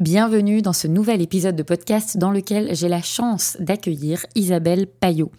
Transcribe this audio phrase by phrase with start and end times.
[0.00, 5.30] Bienvenue dans ce nouvel épisode de podcast dans lequel j'ai la chance d'accueillir Isabelle Payot.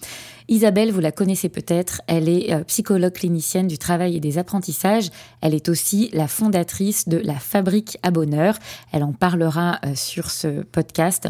[0.47, 5.09] Isabelle, vous la connaissez peut-être, elle est euh, psychologue clinicienne du travail et des apprentissages.
[5.41, 8.57] Elle est aussi la fondatrice de la Fabrique à Bonheur.
[8.91, 11.27] Elle en parlera euh, sur ce podcast.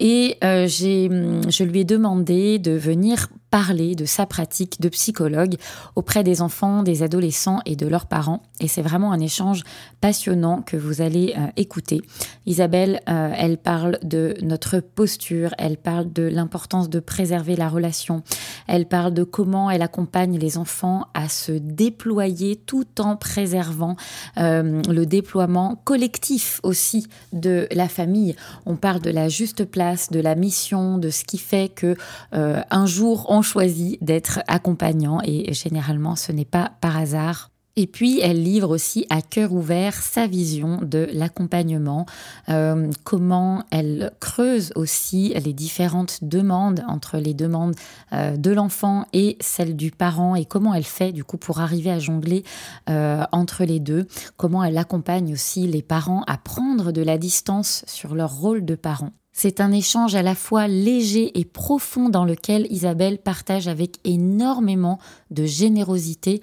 [0.00, 5.54] Et euh, hum, je lui ai demandé de venir parler de sa pratique de psychologue
[5.94, 8.42] auprès des enfants, des adolescents et de leurs parents.
[8.60, 9.62] Et c'est vraiment un échange
[10.00, 12.02] passionnant que vous allez écouter.
[12.44, 18.22] Isabelle, elle parle de notre posture, elle parle de l'importance de préserver la relation,
[18.66, 23.96] elle parle de comment elle accompagne les enfants à se déployer tout en préservant
[24.38, 28.36] euh, le déploiement collectif aussi de la famille.
[28.64, 31.96] On parle de la juste place, de la mission, de ce qui fait que
[32.34, 37.50] euh, un jour on choisit d'être accompagnant et généralement ce n'est pas par hasard.
[37.78, 42.06] Et puis, elle livre aussi à cœur ouvert sa vision de l'accompagnement,
[42.48, 47.74] euh, comment elle creuse aussi les différentes demandes entre les demandes
[48.14, 51.90] euh, de l'enfant et celles du parent et comment elle fait du coup pour arriver
[51.90, 52.44] à jongler
[52.88, 54.06] euh, entre les deux,
[54.38, 58.74] comment elle accompagne aussi les parents à prendre de la distance sur leur rôle de
[58.74, 59.10] parent.
[59.32, 64.98] C'est un échange à la fois léger et profond dans lequel Isabelle partage avec énormément
[65.30, 66.40] de générosité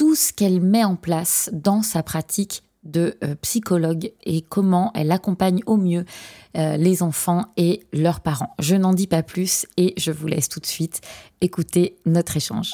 [0.00, 5.12] tout ce qu'elle met en place dans sa pratique de euh, psychologue et comment elle
[5.12, 6.06] accompagne au mieux
[6.56, 8.54] euh, les enfants et leurs parents.
[8.58, 11.02] Je n'en dis pas plus et je vous laisse tout de suite
[11.42, 12.72] écouter notre échange.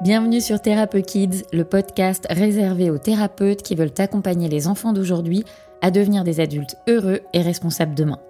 [0.00, 5.42] Bienvenue sur Thérapeute Kids, le podcast réservé aux thérapeutes qui veulent accompagner les enfants d'aujourd'hui
[5.82, 8.20] à devenir des adultes heureux et responsables demain.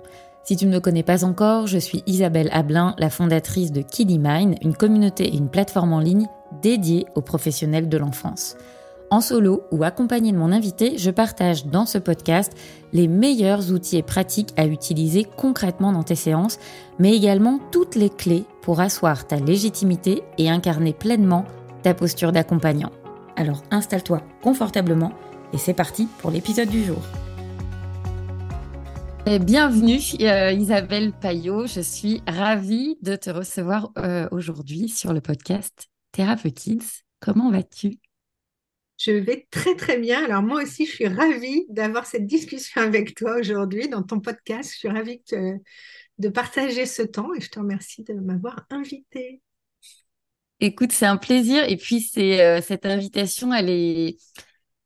[0.44, 4.18] Si tu ne me connais pas encore, je suis Isabelle Ablin, la fondatrice de Kiddy
[4.18, 6.26] Mind, une communauté et une plateforme en ligne
[6.62, 8.56] dédiée aux professionnels de l'enfance.
[9.12, 12.52] En solo ou accompagné de mon invité, je partage dans ce podcast
[12.92, 16.60] les meilleurs outils et pratiques à utiliser concrètement dans tes séances,
[17.00, 21.44] mais également toutes les clés pour asseoir ta légitimité et incarner pleinement
[21.82, 22.92] ta posture d'accompagnant.
[23.34, 25.12] Alors installe-toi confortablement
[25.52, 27.02] et c'est parti pour l'épisode du jour.
[29.40, 35.89] Bienvenue euh, Isabelle Payot, je suis ravie de te recevoir euh, aujourd'hui sur le podcast
[36.12, 37.02] Thérapeute Kids.
[37.20, 37.98] Comment vas-tu?
[38.98, 40.24] Je vais très très bien.
[40.24, 44.72] Alors moi aussi, je suis ravie d'avoir cette discussion avec toi aujourd'hui dans ton podcast.
[44.72, 45.22] Je suis ravie
[46.18, 49.40] de partager ce temps et je te remercie de m'avoir invitée.
[50.60, 51.64] Écoute, c'est un plaisir.
[51.68, 54.18] Et puis, c'est euh, cette invitation, elle est,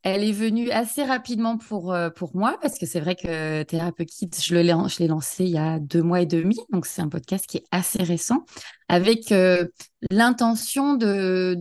[0.05, 4.09] elle est venue assez rapidement pour, euh, pour moi parce que c'est vrai que Thérapeute
[4.09, 4.63] Kids, je l'ai
[5.09, 6.59] lancé il y a deux mois et demi.
[6.71, 8.45] Donc, c'est un podcast qui est assez récent
[8.89, 9.67] avec euh,
[10.11, 11.57] l'intention de,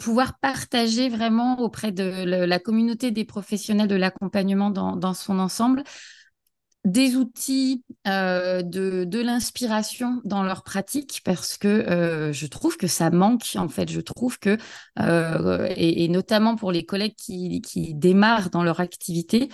[0.00, 5.84] pouvoir partager vraiment auprès de la communauté des professionnels de l'accompagnement dans, son ensemble
[6.86, 13.10] des outils, euh, de, l'inspiration dans leur pratique parce que euh, je trouve que ça
[13.10, 13.90] manque en fait.
[13.90, 14.56] Je trouve que,
[15.00, 17.60] euh, et, notamment pour les collègues qui,
[17.94, 19.48] démarrent dans leur activité,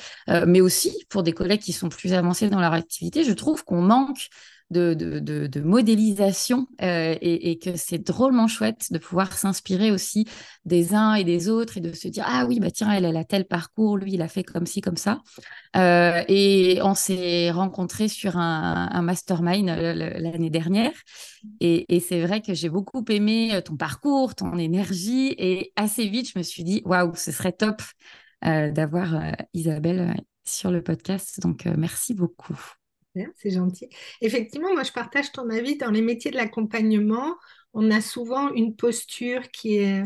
[0.46, 3.80] mais aussi pour des collègues qui sont plus avancés dans leur activité, je trouve qu'on
[3.80, 4.28] manque
[4.72, 10.26] de, modélisation euh, et, que c'est drôlement chouette de pouvoir s'inspirer aussi
[10.64, 13.16] des uns et des autres et de se dire ah oui bah tiens elle, elle
[13.16, 15.20] a tel parcours lui il a fait comme ci comme ça.
[15.76, 20.92] Euh, et on s'est rencontrés sur un, mastermind euh, l'année dernière.
[21.60, 26.38] Et c'est vrai que j'ai beaucoup aimé ton parcours ton énergie et assez vite je
[26.38, 27.82] me suis dit waouh ce serait top
[28.42, 31.40] d'avoir Isabelle sur le podcast.
[31.40, 32.58] Donc merci beaucoup
[33.36, 33.88] c'est gentil.
[34.20, 35.76] Effectivement, moi, je partage ton avis.
[35.76, 37.36] Dans les métiers de l'accompagnement,
[37.74, 40.04] on a souvent une posture qui est,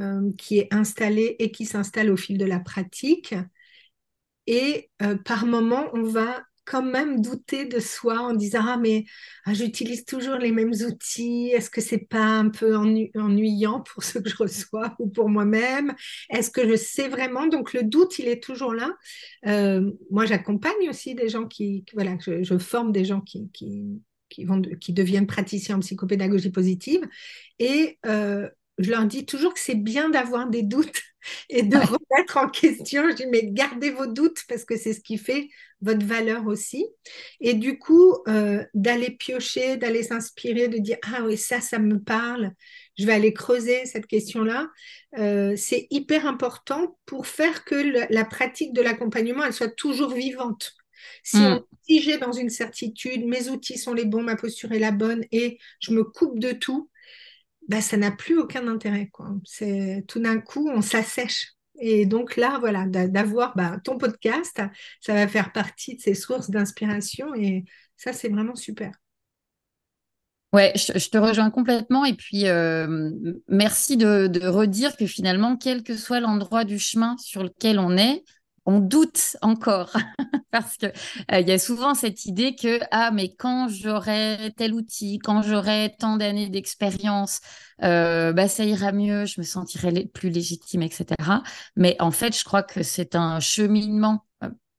[0.00, 0.30] euh,
[0.70, 3.34] installée et qui s'installe au fil de la pratique.
[4.46, 9.04] Et euh, par moment, on va quand même douter de soi en disant ah mais
[9.44, 11.50] ah, j'utilise toujours les mêmes outils.
[11.52, 15.94] Est-ce que c'est pas un peu ennuyant pour ceux que je reçois ou pour moi-même?
[16.30, 17.46] Est-ce que je sais vraiment?
[17.46, 18.92] Donc le doute il est toujours là.
[19.46, 23.50] Euh, moi j'accompagne aussi des gens qui, voilà je, forme des gens qui,
[24.32, 27.06] qui vont qui deviennent praticiens en psychopédagogie positive.
[27.58, 28.48] Et euh,
[28.78, 31.00] je leur dis toujours que c'est bien d'avoir des doutes
[31.48, 33.08] et de remettre en question.
[33.10, 35.48] Je dis, mais gardez vos doutes parce que c'est ce qui fait
[35.80, 36.86] votre valeur aussi.
[37.40, 42.00] Et du coup, euh, d'aller piocher, d'aller s'inspirer, de dire, ah oui, ça, ça me
[42.00, 42.52] parle,
[42.98, 44.68] je vais aller creuser cette question-là,
[45.18, 47.74] euh, c'est hyper important pour faire que
[48.12, 50.72] la pratique de l'accompagnement, elle soit toujours vivante.
[51.24, 51.60] Si, mm.
[51.82, 55.24] si j'ai dans une certitude, mes outils sont les bons, ma posture est la bonne
[55.32, 56.90] et je me coupe de tout,
[57.68, 59.10] bah, ça n'a plus aucun intérêt.
[59.44, 61.52] C'est, tout d'un coup, on s'assèche.
[61.80, 64.62] Et donc là, voilà, d'avoir bah, ton podcast,
[65.00, 67.64] ça va faire partie de ces sources d'inspiration et
[67.96, 68.92] ça, c'est vraiment super.
[70.52, 72.04] Ouais, je, te rejoins complètement.
[72.04, 73.10] Et puis, euh,
[73.48, 78.22] merci de, redire que finalement, quel que soit l'endroit du chemin sur lequel on est,
[78.66, 79.92] on doute encore.
[80.50, 80.92] Parce qu'il
[81.32, 85.94] euh, y a souvent cette idée que, ah, mais quand j'aurai tel outil, quand j'aurai
[85.98, 87.40] tant d'années d'expérience,
[87.82, 91.06] euh, bah, ça ira mieux, je me sentirai plus légitime, etc.
[91.76, 94.24] Mais en fait, je crois que c'est un cheminement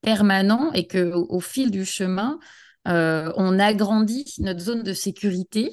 [0.02, 2.40] permanent et que au fil du chemin,
[2.88, 5.72] euh, on agrandit notre zone de sécurité.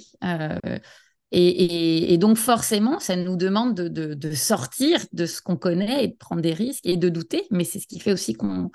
[1.33, 6.43] Et, donc forcément, ça nous demande de, sortir de ce qu'on connaît et de prendre
[6.43, 8.71] des risques et de douter, mais c'est ce qui fait aussi qu'on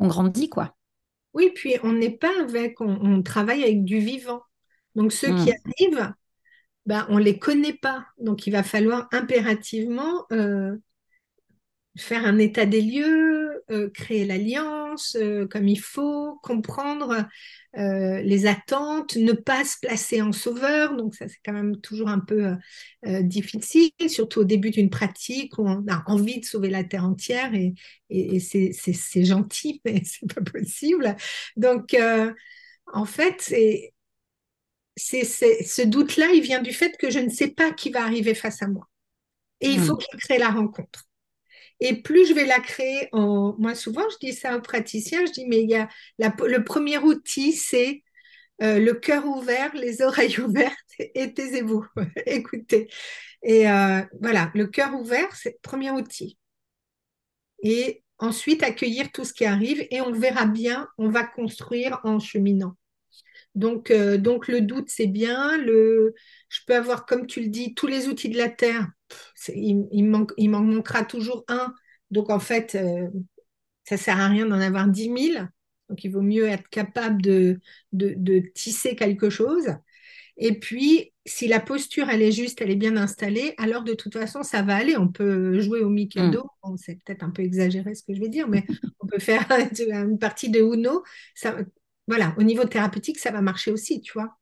[0.00, 0.74] grandit, quoi.
[1.32, 4.42] Oui, puis on n'est pas avec, on, travaille avec du vivant.
[4.96, 5.70] Donc ceux qui hmm.
[5.78, 6.12] arrivent,
[6.86, 8.04] ben, on ne les connaît pas.
[8.18, 10.76] Donc il va falloir impérativement euh,
[11.96, 17.28] faire un état des lieux, euh, créer l'alliance euh, comme il faut, comprendre
[17.78, 20.96] euh, les attentes, ne pas se placer en sauveur.
[20.96, 22.54] Donc ça, c'est quand même toujours un peu
[23.22, 27.54] difficile, surtout au début d'une pratique où on a envie de sauver la terre entière
[27.54, 27.74] et,
[28.08, 31.16] et, c'est gentil, mais c'est pas possible.
[31.56, 31.96] Donc
[32.92, 33.54] en fait,
[34.96, 38.34] c'est ce doute-là, il vient du fait que je ne sais pas qui va arriver
[38.34, 38.88] face à moi.
[39.60, 39.98] Et il faut mmh.
[39.98, 41.09] qu'il crée la rencontre.
[41.80, 43.54] Et plus je vais la créer en.
[43.58, 45.88] Moi, souvent, je dis ça aux praticiens, je dis, mais il y a
[46.18, 48.02] le premier outil, c'est
[48.62, 51.84] euh, le cœur ouvert, les oreilles ouvertes et taisez-vous,
[52.26, 52.88] écoutez.
[53.42, 56.38] Et euh, voilà, le cœur ouvert, c'est le premier outil.
[57.62, 62.18] Et ensuite, accueillir tout ce qui arrive et on verra bien, on va construire en
[62.18, 62.76] cheminant.
[63.54, 65.58] Donc, euh, donc le doute, c'est bien.
[65.58, 66.14] Le,
[66.48, 68.86] je peux avoir, comme tu le dis, tous les outils de la Terre
[69.48, 71.74] il, il, manque, il m'en manquera toujours un.
[72.10, 73.08] Donc, en fait, euh,
[73.84, 75.44] ça ne sert à rien d'en avoir 10 000.
[75.88, 77.60] Donc, il vaut mieux être capable de,
[77.92, 79.74] de, tisser quelque chose.
[80.36, 84.12] Et puis, si la posture, elle est juste, elle est bien installée, alors de toute
[84.14, 84.96] façon, ça va aller.
[84.96, 86.44] On peut jouer au Mikado.
[86.64, 86.76] Mm.
[86.76, 88.64] c'est peut-être un peu exagéré ce que je vais dire, mais
[89.00, 89.46] on peut faire
[89.90, 91.02] une partie de Uno.
[91.34, 91.56] Ça,
[92.06, 94.36] voilà, au niveau thérapeutique, ça va marcher aussi, tu vois.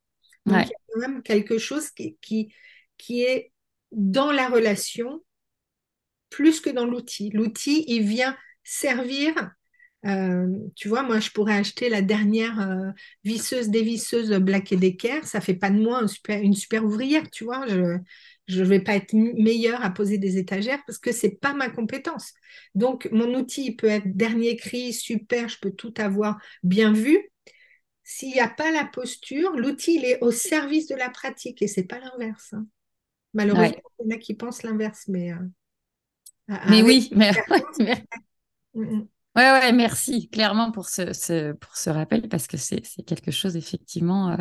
[0.47, 2.53] Donc, il y a quand même quelque chose qui, qui,
[2.97, 3.53] qui est
[3.93, 5.23] dans la relation
[6.31, 7.31] plus que dans l'outil.
[7.31, 9.33] L'outil, il vient servir.
[10.07, 10.47] Euh,
[10.77, 12.91] tu vois, moi, je pourrais acheter la dernière euh,
[13.25, 15.25] visseuse dévisseuse Black Decker.
[15.27, 17.67] Ça fait pas de moi une super ouvrière, tu vois.
[17.67, 21.69] Je ne vais pas être meilleure à poser des étagères parce que c'est pas ma
[21.69, 22.33] compétence.
[22.75, 27.19] Donc, mon outil peut être dernier cri, super, je peux tout avoir bien vu.
[28.05, 31.69] S'il n'y a pas la posture, l'outil, il est au service de la pratique et
[31.69, 32.55] c'est pas l'inverse.
[32.55, 32.67] Hein.
[33.35, 35.33] Malheureusement, il y en a qui pensent l'inverse, mais.
[35.33, 37.33] Euh, mais oui, mais.
[38.75, 39.09] Mm, mm.
[39.37, 44.31] Ouais, ouais, merci clairement pour ce, pour ce rappel parce que c'est quelque chose effectivement.
[44.31, 44.37] Euh,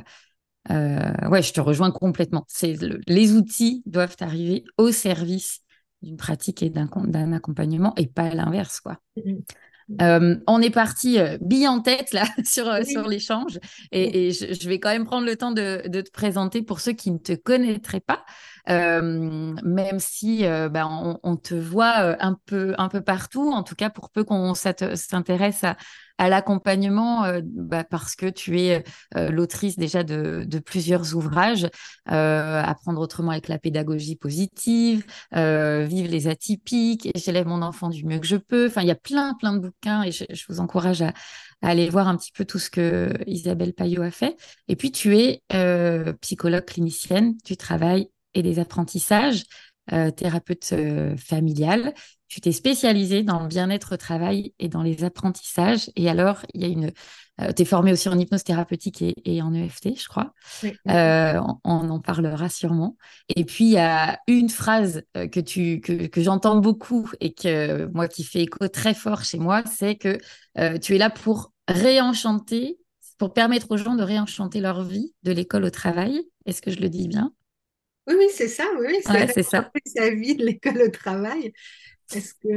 [0.72, 2.45] euh, ouais, je te rejoins complètement.
[2.48, 2.75] C'est
[3.07, 5.62] les outils doivent arriver au service
[6.01, 8.98] d'une pratique et d'un accompagnement et pas l'inverse, quoi.
[9.18, 9.39] Mm,
[10.01, 13.60] euh, on est parti euh, bille en tête là sur, euh, sur l'échange.
[13.92, 17.18] Et, je, vais quand même prendre le temps de, te présenter pour ceux qui ne
[17.18, 18.25] te connaîtraient pas,
[18.68, 20.89] même si bah,
[21.24, 25.63] on, te voit un peu, un peu partout, en tout cas pour peu qu'on s'intéresse
[25.63, 25.78] à,
[26.18, 28.84] à l'accompagnement euh, bah, parce que tu es
[29.15, 31.68] euh, l'autrice déjà de, plusieurs ouvrages,
[32.12, 38.20] euh, Apprendre autrement avec la pédagogie positive, Vive les atypiques, J'élève mon enfant du mieux
[38.20, 38.68] que je peux.
[38.68, 41.13] Enfin, il y a plein, plein de bouquins et je, vous encourage à,
[41.62, 44.36] aller voir un petit peu tout ce que Isabelle Payot a fait.
[44.68, 45.41] Et puis, tu es
[46.22, 49.44] psychologue clinicienne, tu travailles et des apprentissages.
[50.15, 50.74] Thérapeute
[51.17, 51.94] familiale.
[52.27, 55.89] Tu t'es spécialisée dans le bien-être au travail et dans les apprentissages.
[55.96, 56.91] Et alors, il y a une.
[57.39, 60.34] Euh, tu es formée aussi en hypnose thérapeutique et, en EFT, je crois.
[60.89, 62.98] Euh, on, en parlera sûrement.
[63.34, 67.34] Et puis, il y a une phrase euh, que, tu, que, que j'entends beaucoup et
[67.34, 70.17] que moi qui fait écho très fort chez moi, c'est que
[70.79, 72.77] tu es là pour réenchanter,
[73.17, 76.24] pour permettre aux gens de réenchanter leur vie de l'école au travail.
[76.46, 77.32] Est-ce que je le dis bien?
[78.08, 79.00] Oui, oui, c'est ça, oui,
[79.34, 79.70] c'est ça.
[79.86, 81.52] Sa vie de l'école au travail.
[82.12, 82.48] Parce que,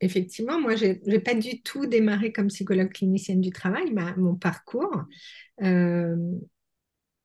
[0.00, 5.04] effectivement, moi, je n'ai pas du tout démarré comme psychologue clinicienne du travail, mon parcours.
[5.62, 6.16] Euh,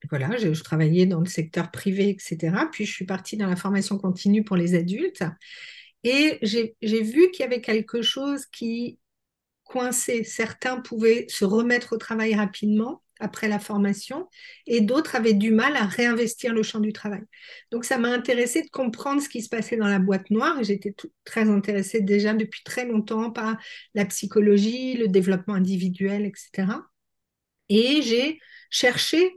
[0.09, 2.55] voilà, je, travaillais dans le secteur privé, etc.
[2.71, 5.23] Puis je suis partie dans la formation continue pour les adultes.
[6.03, 8.99] Et j'ai vu qu'il y avait quelque chose qui
[9.65, 10.23] coinçait.
[10.23, 14.27] Certains pouvaient se remettre au travail rapidement après la formation
[14.65, 17.21] et d'autres avaient du mal à réinvestir le champ du travail.
[17.71, 20.63] Donc ça m'a intéressé de comprendre ce qui se passait dans la boîte noire.
[20.63, 23.57] J'étais très intéressée déjà depuis très longtemps par
[23.93, 26.73] la psychologie, le développement individuel, etc.
[27.69, 29.35] Et j'ai cherché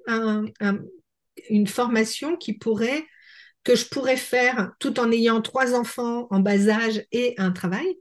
[1.49, 3.05] une formation qui pourrait
[3.65, 7.99] que je pourrais faire tout en ayant trois enfants en bas âge et un travail.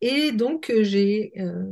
[0.00, 1.64] Et donc, j'ai euh,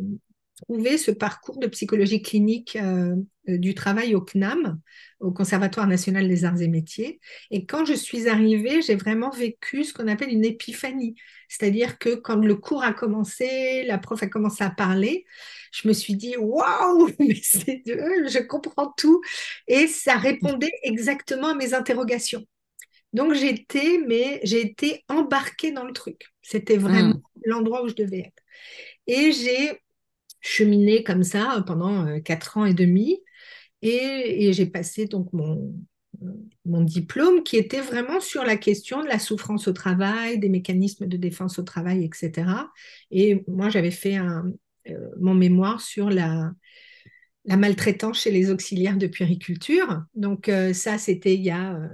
[0.63, 3.17] trouvé ce parcours de psychologie clinique euh, euh,
[3.49, 4.81] du travail au CNAM,
[5.21, 7.21] au Conservatoire national des arts et métiers.
[7.51, 11.15] Et quand je suis arrivée, j'ai vraiment vécu ce qu'on appelle une épiphanie.
[11.49, 15.25] C'est-à-dire que quand le cours a commencé, la prof a commencé à parler,
[15.73, 19.21] je me suis dit waouh, mais c'est je comprends tout
[19.69, 22.45] et ça répondait exactement à mes interrogations.
[23.13, 26.27] Donc j'étais mais j'ai été embarquée dans le truc.
[26.43, 27.23] C'était vraiment mmh.
[27.45, 28.43] l'endroit où je devais être.
[29.07, 29.81] Et j'ai
[30.41, 33.21] cheminé comme ça pendant euh, quatre ans et demi
[33.89, 35.75] et, j'ai passé donc mon,
[36.65, 41.07] mon diplôme qui était vraiment sur la question de la souffrance au travail, des mécanismes
[41.07, 42.49] de défense au travail, etc.
[43.11, 44.53] Et moi, j'avais fait un,
[44.91, 46.53] euh, mon mémoire sur la,
[47.45, 50.05] la maltraitance chez les auxiliaires de puériculture.
[50.15, 51.89] Donc euh, ça, c'était il y a euh,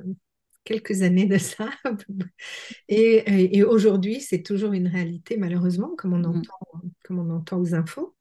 [0.64, 1.70] quelques années de ça.
[2.88, 6.38] et, et aujourd'hui, c'est toujours une réalité, malheureusement, comme on, mm.
[6.38, 8.14] entend, comme on entend aux infos.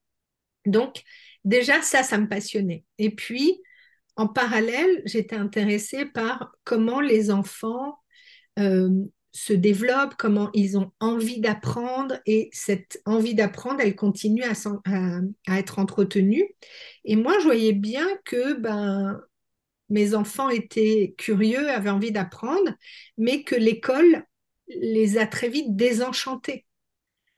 [0.66, 1.04] Donc,
[1.44, 2.84] déjà, ça, ça me passionnait.
[2.98, 3.62] Et puis,
[4.16, 7.98] en parallèle, j'étais intéressée par comment les enfants
[9.32, 14.54] se développent, comment ils ont envie d'apprendre et cette envie d'apprendre, elle continue à,
[15.48, 16.46] à, être entretenue.
[17.06, 19.22] Et moi, je voyais bien que ben,
[19.90, 22.74] mes enfants étaient curieux, avaient envie d'apprendre,
[23.18, 24.26] mais que l'école
[24.68, 26.66] les a très vite désenchantés.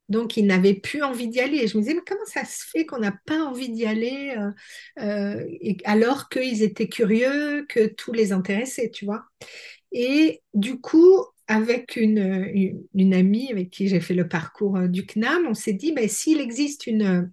[0.08, 1.58] Donc, ils n'avaient plus envie d'y aller.
[1.58, 4.34] Et je me disais, mais comment ça se fait qu'on n'a pas envie d'y aller
[4.36, 4.50] euh,
[5.02, 9.24] euh, alors qu'ils étaient curieux, que tout les intéressait, tu vois
[9.92, 15.46] Et du coup, avec une, amie avec qui j'ai fait le parcours euh, du CNAM,
[15.46, 17.30] on s'est dit, ben, s'il existe une,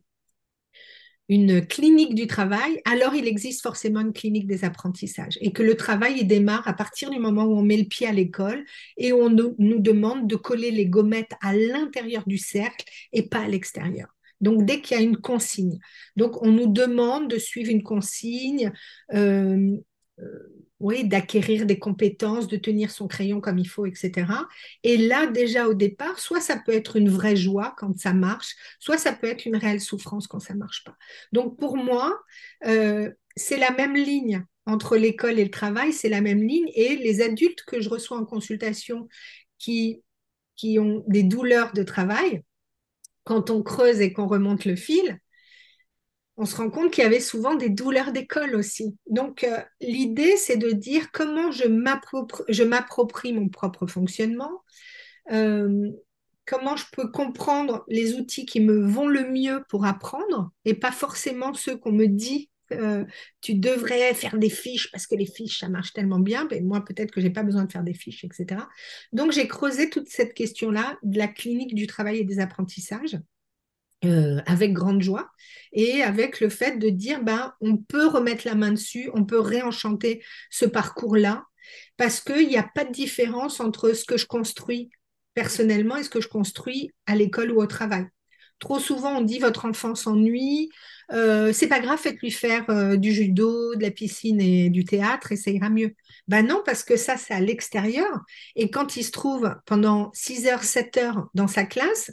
[1.31, 5.75] une clinique du travail, alors il existe forcément une clinique des apprentissages et que le
[5.75, 8.65] travail il démarre à partir du moment où on met le pied à l'école
[8.97, 13.47] et on nous, demande de coller les gommettes à l'intérieur du cercle et pas à
[13.47, 14.13] l'extérieur.
[14.41, 15.79] Donc, dès qu'il y a une consigne.
[16.17, 18.73] Donc, on nous demande de suivre une consigne,
[19.13, 19.77] euh,
[20.19, 24.25] euh, oui, d'acquérir des compétences, de tenir son crayon comme il faut, etc.
[24.83, 28.55] Et là, déjà au départ, soit ça peut être une vraie joie quand ça marche,
[28.79, 30.95] soit ça peut être une réelle souffrance quand ça marche pas.
[31.31, 32.19] Donc pour moi,
[32.65, 36.69] euh, c'est la même ligne entre l'école et le travail, c'est la même ligne.
[36.75, 39.07] Et les adultes que je reçois en consultation
[39.57, 40.03] qui
[40.79, 42.41] ont des douleurs de travail,
[43.23, 45.19] quand on creuse et qu'on remonte le fil,
[46.41, 48.97] on se rend compte qu'il y avait souvent des douleurs d'école aussi.
[49.07, 54.63] Donc, euh, l'idée, c'est de dire comment je m'approprie mon propre fonctionnement,
[55.31, 55.91] euh,
[56.47, 60.91] comment je peux comprendre les outils qui me vont le mieux pour apprendre et pas
[60.91, 62.49] forcément ceux qu'on me dit.
[62.71, 63.05] Euh,
[63.41, 66.47] tu devrais faire des fiches parce que les fiches, ça marche tellement bien.
[66.49, 68.61] Mais moi, peut-être que j'ai pas besoin de faire des fiches, etc.
[69.13, 73.19] Donc, j'ai creusé toute cette question-là de la clinique du travail et des apprentissages.
[74.03, 75.29] Euh, avec grande joie
[75.73, 79.39] et avec le fait de dire ben on peut remettre la main dessus, on peut
[79.39, 81.45] réenchanter ce parcours-là
[81.97, 84.89] parce qu'il n'y a pas de différence entre ce que je construis
[85.35, 88.07] personnellement et ce que je construis à l'école ou au travail.
[88.57, 90.71] Trop souvent on dit votre enfant s'ennuie,
[91.13, 95.31] euh, c'est pas grave, faites-lui faire euh, du judo, de la piscine et du théâtre
[95.31, 95.93] et ça ira mieux.
[96.27, 98.21] Ben non, parce que ça, c'est à l'extérieur.
[98.55, 102.11] Et quand il se trouve pendant 6 heures, 7 heures dans sa classe,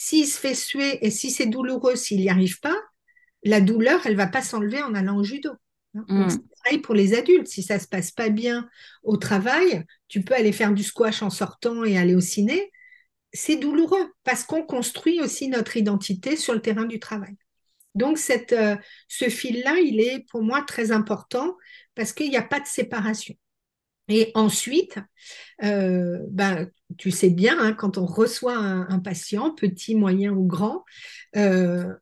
[0.00, 2.76] s'il se fait suer et si c'est douloureux, s'il n'y arrive pas,
[3.42, 5.50] la douleur, elle va pas s'enlever en allant au judo.
[5.96, 6.04] Hein.
[6.06, 6.30] Mm.
[6.30, 7.48] C'est pareil pour les adultes.
[7.48, 8.68] Si ça se passe pas bien
[9.02, 12.70] au travail, tu peux aller faire du squash en sortant et aller au ciné.
[13.32, 17.34] C'est douloureux parce qu'on construit aussi notre identité sur le terrain du travail.
[17.96, 18.76] Donc, cette, euh,
[19.08, 21.56] ce fil-là, il est pour moi très important
[21.96, 23.34] parce qu'il n'y a pas de séparation.
[24.08, 24.98] Et ensuite,
[25.62, 30.84] euh, ben, tu sais bien, hein, quand on reçoit un, patient, petit, moyen ou grand,
[31.36, 31.92] euh,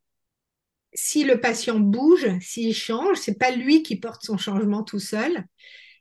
[0.93, 5.45] si le patient bouge, s'il change, c'est pas lui qui porte son changement tout seul,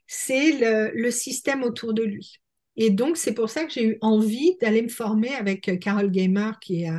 [0.08, 2.36] c'est le, système autour de lui.
[2.78, 6.60] Et donc, c'est pour ça que j'ai eu envie d'aller me former avec Carol Gamer,
[6.60, 6.92] qui est,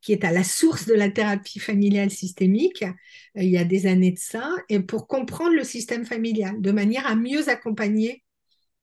[0.00, 3.86] qui est à la source de la thérapie familiale systémique, euh, il y a des
[3.86, 8.22] années de ça, et pour comprendre le système familial, de manière à mieux accompagner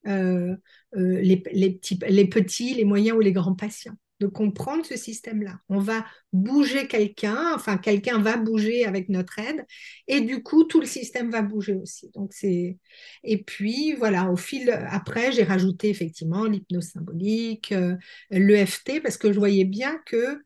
[0.08, 0.56] euh,
[0.96, 3.96] euh, les, petits, les moyens ou les grands patients.
[4.22, 5.60] de comprendre ce système-là.
[5.68, 9.66] On va bouger quelqu'un, enfin quelqu'un va bouger avec notre aide,
[10.08, 12.12] et du coup tout le système va bouger aussi.
[12.14, 12.78] Donc c'est
[13.24, 17.96] et puis voilà, au fil après j'ai rajouté effectivement l'hypnose symbolique, euh,
[18.32, 20.40] l'EFT parce que je voyais bien que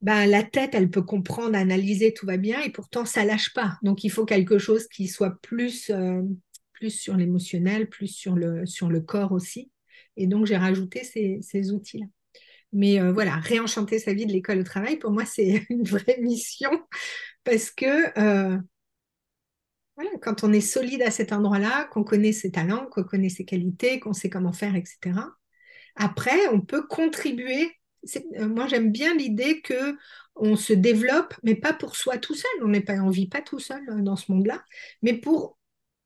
[0.00, 3.78] ben, la tête, elle peut comprendre, analyser, tout va bien, et pourtant ça lâche pas.
[3.82, 5.90] Donc il faut quelque chose qui soit plus,
[6.80, 9.70] plus sur l'émotionnel, plus sur le, corps aussi.
[10.16, 12.06] Et donc j'ai rajouté ces, outils-là.
[12.72, 16.18] Mais euh, voilà, réenchanter sa vie de l'école au travail, pour moi, c'est une vraie
[16.20, 16.70] mission
[17.44, 18.58] parce que euh,
[20.22, 24.00] quand on est solide à cet endroit-là, qu'on connaît ses talents, qu'on connaît ses qualités,
[24.00, 25.20] qu'on sait comment faire, etc.,
[25.96, 27.70] après, on peut contribuer.
[28.38, 29.96] Euh, moi, j'aime bien l'idée que
[30.36, 32.50] on se développe, mais pas pour soi tout seul.
[32.62, 34.64] On n'est pas, on vit pas tout seul dans ce monde-là,
[35.02, 35.58] mais pour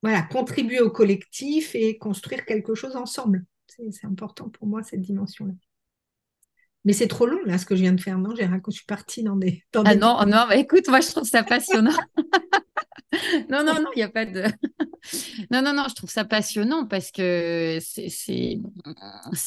[0.05, 3.47] voilà, contribuer au collectif et construire quelque chose ensemble.
[3.67, 5.55] C'est important pour moi cette dimension-là.
[6.85, 8.19] Mais c'est trop long, là, ce que je viens de faire.
[8.19, 9.65] Non, j'ai je suis partie dans des.
[9.73, 11.97] ah non, non, bah, écoute, moi, je trouve ça passionnant.
[13.49, 14.43] non, non, non, il n'y a pas de.
[15.51, 18.61] non, non, non, je trouve ça passionnant parce que c'est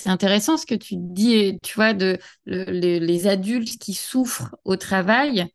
[0.07, 5.45] intéressant ce que tu dis, tu vois, de les adultes qui souffrent au travail.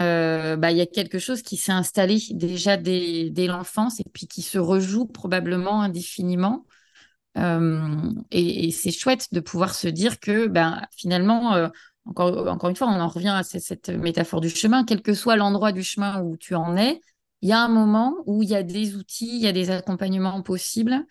[0.00, 4.26] Euh, bah, il y a quelque chose qui s'est installé déjà dès, l'enfance et puis
[4.26, 6.66] qui se rejoue probablement indéfiniment.
[7.38, 11.68] Euh, et, c'est chouette de pouvoir se dire que ben, finalement, euh,
[12.06, 15.36] encore, encore une fois, on en revient à cette, métaphore du chemin, quel que soit
[15.36, 17.00] l'endroit du chemin où tu en es,
[17.42, 19.70] il y a un moment où il y a des outils, il y a des
[19.70, 21.04] accompagnements possibles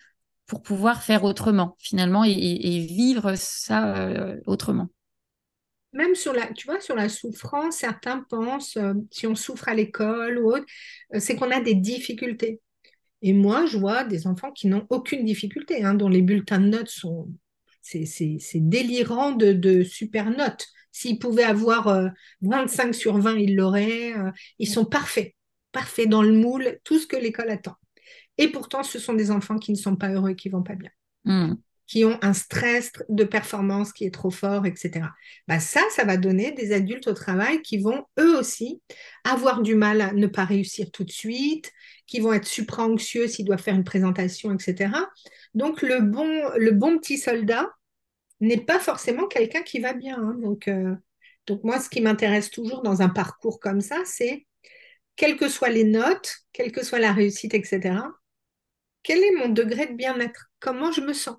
[0.46, 3.94] pour pouvoir faire autrement, finalement, et, vivre ça
[4.46, 4.88] autrement.
[5.92, 8.78] Même sur la, tu vois, sur la souffrance, certains pensent,
[9.10, 10.64] si on souffre à l'école ou autre,
[11.18, 12.60] c'est qu'on a des difficultés.
[13.22, 16.66] Et moi, je vois des enfants qui n'ont aucune difficulté, hein, dont les bulletins de
[16.66, 17.28] notes sont.
[17.80, 18.06] C'est
[18.54, 20.66] délirant de, super notes.
[20.90, 22.10] S'ils pouvaient avoir
[22.42, 24.12] 25 euh, sur 20, ils l'auraient.
[24.12, 25.34] Euh, ils sont parfaits,
[25.70, 27.76] parfaits dans le moule, tout ce que l'école attend.
[28.38, 30.74] Et pourtant, ce sont des enfants qui ne sont pas heureux et qui vont pas
[30.74, 30.90] bien.
[31.24, 31.54] Mmh
[31.86, 35.06] qui ont un stress de performance qui est trop fort, etc.
[35.48, 38.80] Bah ça, ça va donner des adultes au travail qui vont eux aussi
[39.24, 41.70] avoir du mal à ne pas réussir tout de suite,
[42.06, 44.90] qui vont être supra-anxieux s'ils doivent faire une présentation, etc.
[45.54, 47.68] Donc le bon, le bon petit soldat
[48.40, 50.18] n'est pas forcément quelqu'un qui va bien.
[50.18, 50.36] Hein.
[50.42, 50.94] Donc, euh,
[51.46, 54.46] donc moi, ce qui m'intéresse toujours dans un parcours comme ça, c'est
[55.16, 57.96] quelles que soient les notes, quelle que soit la réussite, etc.
[59.02, 60.50] Quel est mon degré de bien-être?
[60.60, 61.36] Comment je me sens?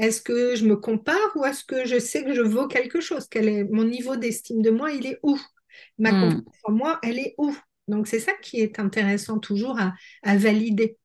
[0.00, 3.26] Est-ce que je me compare ou est-ce que je sais que je vaux quelque chose?
[3.30, 4.92] Quel est mon niveau d'estime de moi?
[4.92, 5.38] Il est où?
[5.98, 6.20] Ma hmm.
[6.20, 7.54] confiance en moi, elle est où?
[7.86, 10.96] Donc c'est ça qui est intéressant toujours à, valider.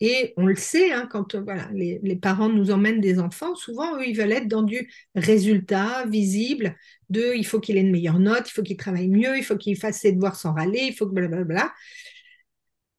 [0.00, 4.06] Et on le sait, hein, quand voilà, les, parents nous emmènent des enfants, souvent, eux,
[4.06, 6.76] ils veulent être dans du résultat visible,
[7.08, 9.56] de il faut qu'il ait une meilleure note, il faut qu'il travaille mieux, il faut
[9.56, 11.72] qu'il fasse ses devoirs sans râler, il faut que blablabla.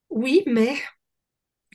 [0.10, 0.74] Oui, mais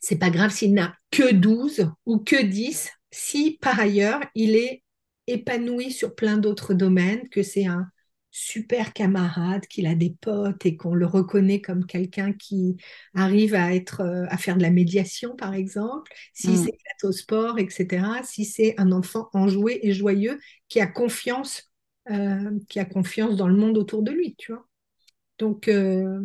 [0.00, 4.82] c'est pas grave s'il n'a que 12 ou que 10, si par ailleurs il est
[5.26, 7.88] épanoui sur plein d'autres domaines, que c'est un
[8.30, 12.76] super camarade, qu'il a des potes et qu'on le reconnaît comme quelqu'un qui
[13.14, 16.56] arrive à être euh, à faire de la médiation par exemple, si mm.
[16.56, 18.04] c'est au sport, etc.
[18.22, 21.72] Si c'est un enfant enjoué et joyeux qui a confiance,
[22.10, 24.66] euh, qui a confiance dans le monde autour de lui, tu vois.
[25.38, 26.20] Donc euh,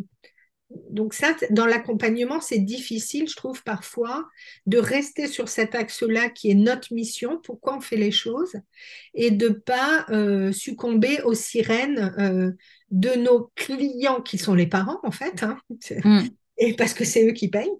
[0.70, 4.28] donc ça, dans l'accompagnement, c'est difficile, je trouve, parfois,
[4.66, 8.54] de rester sur cet axe-là qui est notre mission, pourquoi on fait les choses,
[9.14, 12.50] et de pas euh, succomber aux sirènes euh,
[12.90, 15.58] de nos clients, qui sont les parents, en fait, hein.
[16.04, 16.26] mm.
[16.58, 17.70] et parce que c'est eux qui payent,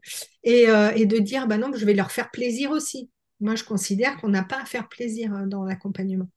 [0.45, 3.11] et, euh, et, de dire, bah non, je vais leur faire plaisir aussi.
[3.41, 6.29] Moi, je considère qu'on n'a pas à faire plaisir hein, dans l'accompagnement.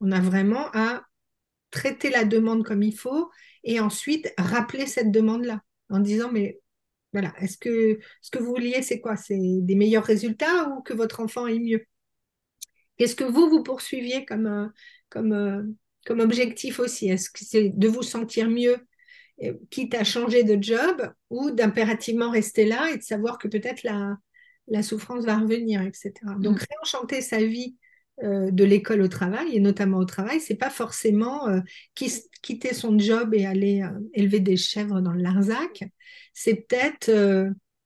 [0.00, 1.02] On a vraiment à
[1.70, 3.30] traiter la demande comme il faut
[3.64, 6.60] et ensuite rappeler cette demande-là en disant mais
[7.12, 9.16] voilà, est-ce que ce que vous vouliez, c'est quoi?
[9.16, 11.84] C'est des meilleurs résultats ou que votre enfant ait mieux?
[12.96, 14.66] Qu'est-ce que vous, vous poursuiviez comme, euh,
[15.10, 15.62] comme, euh,
[16.06, 17.08] comme objectif aussi?
[17.08, 18.76] Est-ce que c'est de vous sentir mieux,
[19.42, 23.82] euh, quitte à changer de job, ou d'impérativement rester là et de savoir que peut-être
[23.82, 24.16] la,
[24.68, 26.12] la souffrance va revenir, etc.
[26.38, 26.66] Donc, mm.
[26.70, 27.76] réenchanter sa vie
[28.22, 31.60] de l'école au travail, et notamment au travail, c'est pas forcément euh,
[31.94, 35.84] quitter son job et aller euh, élever des chèvres dans le Larzac.
[36.32, 37.10] C'est peut-être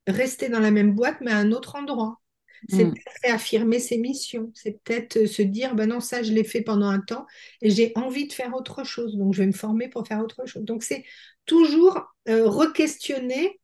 [0.07, 2.21] rester dans la même boîte, mais à un autre endroit.
[2.69, 2.93] C'est mm.
[2.93, 4.51] peut-être réaffirmer ses missions.
[4.53, 7.25] C'est peut-être se dire, ben non, ça, je l'ai fait pendant un temps
[7.61, 9.17] et j'ai envie de faire autre chose.
[9.17, 10.63] Donc, je vais me former pour faire autre chose.
[10.63, 11.03] Donc, c'est
[11.45, 13.59] toujours re-questionner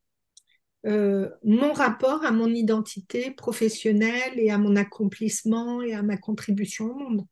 [0.86, 6.86] euh, mon rapport à mon identité professionnelle et à mon accomplissement et à ma contribution
[6.86, 7.26] au monde.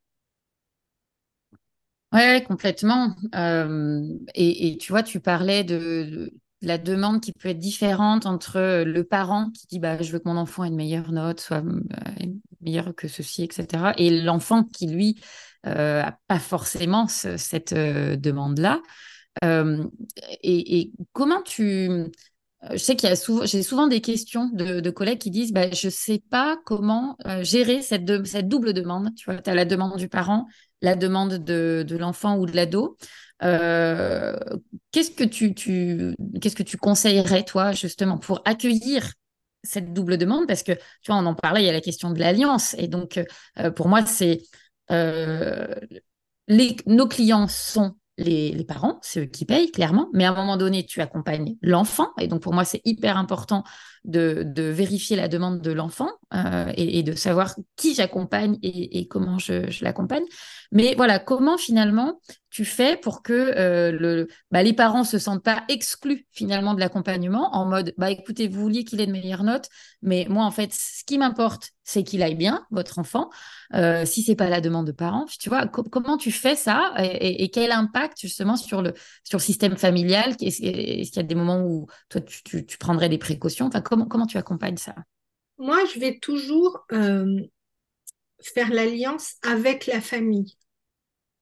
[2.14, 3.16] Ouais, complètement.
[3.36, 4.02] Euh,
[4.36, 9.50] et, tu vois, tu parlais de, la demande qui peut être différente entre le parent
[9.52, 12.26] qui dit bah, je veux que mon enfant ait une meilleure note, soit euh,
[12.62, 13.94] meilleure que ceci, etc.
[13.98, 15.22] Et l'enfant qui, lui,
[15.66, 18.82] euh, pas forcément cette demande-là.
[19.42, 22.12] Et, et, comment tu
[22.69, 25.71] je sais qu'il y a souvent, j'ai souvent des questions de, collègues qui disent bah,
[25.71, 29.13] Je sais pas comment euh, gérer cette, double demande.
[29.15, 30.47] Tu vois, tu as la demande du parent,
[30.82, 32.97] la demande de, l'enfant ou de l'ado.
[33.43, 34.38] Euh,
[34.91, 39.12] qu'est-ce que tu, tu qu'est-ce que tu conseillerais, toi, justement, pour accueillir
[39.63, 40.47] cette double demande?
[40.47, 42.76] Parce que, tu vois, on en parlait, il y a la question de l'alliance.
[42.78, 43.19] Et donc,
[43.60, 44.43] euh, pour moi, c'est
[46.47, 50.58] les, nos clients sont les, parents, c'est eux qui payent, clairement, mais à un moment
[50.58, 52.10] donné, tu accompagnes l'enfant.
[52.19, 53.63] Et donc, pour moi, c'est hyper important
[54.06, 59.84] de, vérifier la demande de l'enfant euh, et, de savoir qui j'accompagne et, comment je
[59.84, 60.24] l'accompagne.
[60.72, 62.20] Mais voilà, comment finalement
[62.52, 67.56] tu fais pour que euh, bah, les parents se sentent pas exclus finalement de l'accompagnement
[67.56, 69.70] en mode bah écoutez vous vouliez qu'il ait de meilleures notes
[70.02, 73.30] mais moi en fait ce qui m'importe c'est qu'il aille bien votre enfant.
[73.74, 77.50] Euh, si c'est pas la demande de parents tu vois comment tu fais ça et,
[77.52, 80.36] quel impact justement sur le sur système familial?
[80.42, 83.70] Est-ce, qu'il y a des moments où toi tu, prendrais des précautions?
[83.91, 84.95] Comment comment tu accompagnes ça?
[85.58, 87.39] Moi je vais toujours euh,
[88.41, 90.58] faire l'alliance avec la famille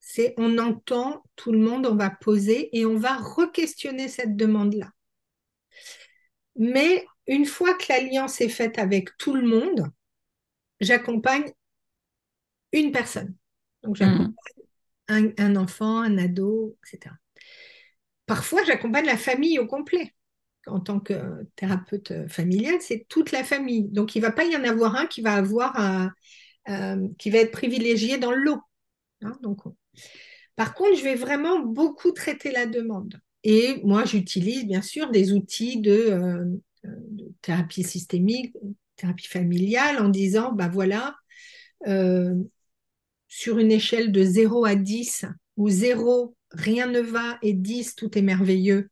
[0.09, 4.91] c'est on entend tout le monde, on va poser et on va re-questionner cette demande-là.
[6.55, 9.87] Mais une fois que l'alliance est faite avec tout le monde,
[10.79, 11.53] j'accompagne
[12.71, 13.35] une personne.
[13.83, 14.33] Donc j'accompagne
[15.09, 15.33] hmm.
[15.37, 17.13] un, enfant, un ado, etc.
[18.25, 20.15] Parfois, j'accompagne la famille au complet.
[20.67, 21.13] En tant que
[21.55, 23.89] thérapeute familial, c'est toute la famille.
[23.89, 26.11] Donc il ne va pas y en avoir un qui va avoir
[27.17, 28.59] qui va être privilégié dans l'eau.
[29.23, 29.63] Hein, donc
[30.59, 33.17] par contre, je vais vraiment beaucoup traiter la demande.
[33.45, 36.89] Et moi, j'utilise bien sûr des outils de, euh,
[37.41, 38.53] thérapie systémique,
[38.97, 41.15] thérapie familiale, en disant, bah voilà,
[41.87, 42.35] euh,
[43.29, 45.23] sur une échelle de 0 à 10,
[45.55, 48.89] où 0, rien ne va, et 10, tout est merveilleux.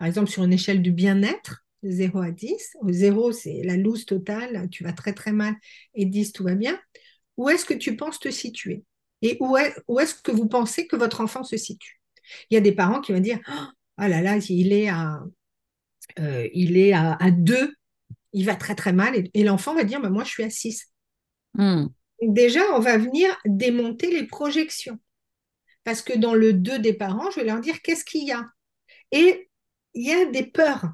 [0.00, 3.76] Par exemple, sur une échelle du bien-être, de 0 à 10, où 0, c'est la
[3.76, 5.54] loose totale, tu vas très très mal,
[5.92, 6.80] et 10, tout va bien.
[7.36, 8.82] Où est-ce que tu penses te situer?
[9.20, 9.74] Et où, est,
[10.06, 12.00] ce que vous pensez que votre enfant se situe?
[12.48, 13.40] Il y a des parents qui vont dire
[13.98, 15.20] Ah là là, il est à,
[16.18, 17.74] euh, il est à, 2,
[18.32, 19.28] il va très très mal.
[19.34, 20.86] Et, l'enfant va dire bah, Moi, je suis à 6.
[21.52, 21.88] Hmm.
[22.22, 24.98] Déjà, on va venir démonter les projections.
[25.84, 28.46] Parce que dans le 2 des parents, je vais leur dire Qu'est-ce qu'il y a?
[29.12, 29.49] Et
[29.94, 30.92] il y a des peurs.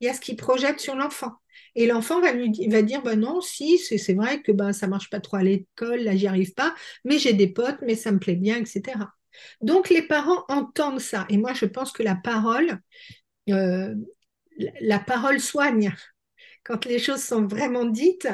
[0.00, 1.32] Il y a ce qui projette sur l'enfant.
[1.74, 5.10] Et l'enfant va lui va dire bah non, si, c'est vrai que bah, ça marche
[5.10, 6.74] pas trop à l'école, là j'y arrive pas,
[7.04, 8.96] mais j'ai des potes, mais ça me plaît bien, etc.
[9.60, 11.26] Donc les parents entendent ça.
[11.28, 12.80] Et moi je pense que la parole,
[13.50, 13.94] euh,
[14.80, 15.94] la parole soigne.
[16.64, 18.28] Quand les choses sont vraiment dites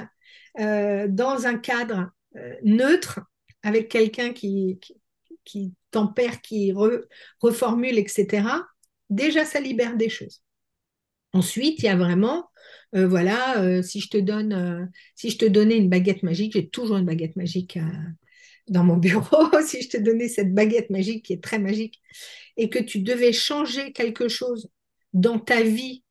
[0.60, 3.20] euh, dans un cadre euh, neutre,
[3.62, 4.78] avec quelqu'un qui,
[5.44, 6.72] qui, tempère, qui
[7.40, 8.42] reformule, etc.,
[9.10, 10.42] déjà ça libère des choses.
[11.32, 12.48] Ensuite, il y a vraiment
[12.94, 14.84] euh, voilà, euh, si je te donne, euh,
[15.16, 17.78] si je te donnais une baguette magique, j'ai toujours une baguette magique
[18.68, 19.48] dans mon bureau.
[19.66, 22.00] si je te donnais cette baguette magique qui est très magique
[22.56, 24.68] et que tu devais changer quelque chose
[25.12, 26.04] dans ta vie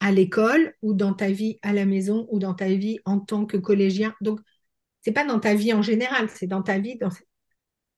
[0.00, 3.46] à l'école ou dans ta vie à la maison ou dans ta vie en tant
[3.46, 4.14] que collégien.
[4.20, 4.40] Donc,
[5.02, 6.98] c'est pas dans ta vie en général, c'est dans ta vie.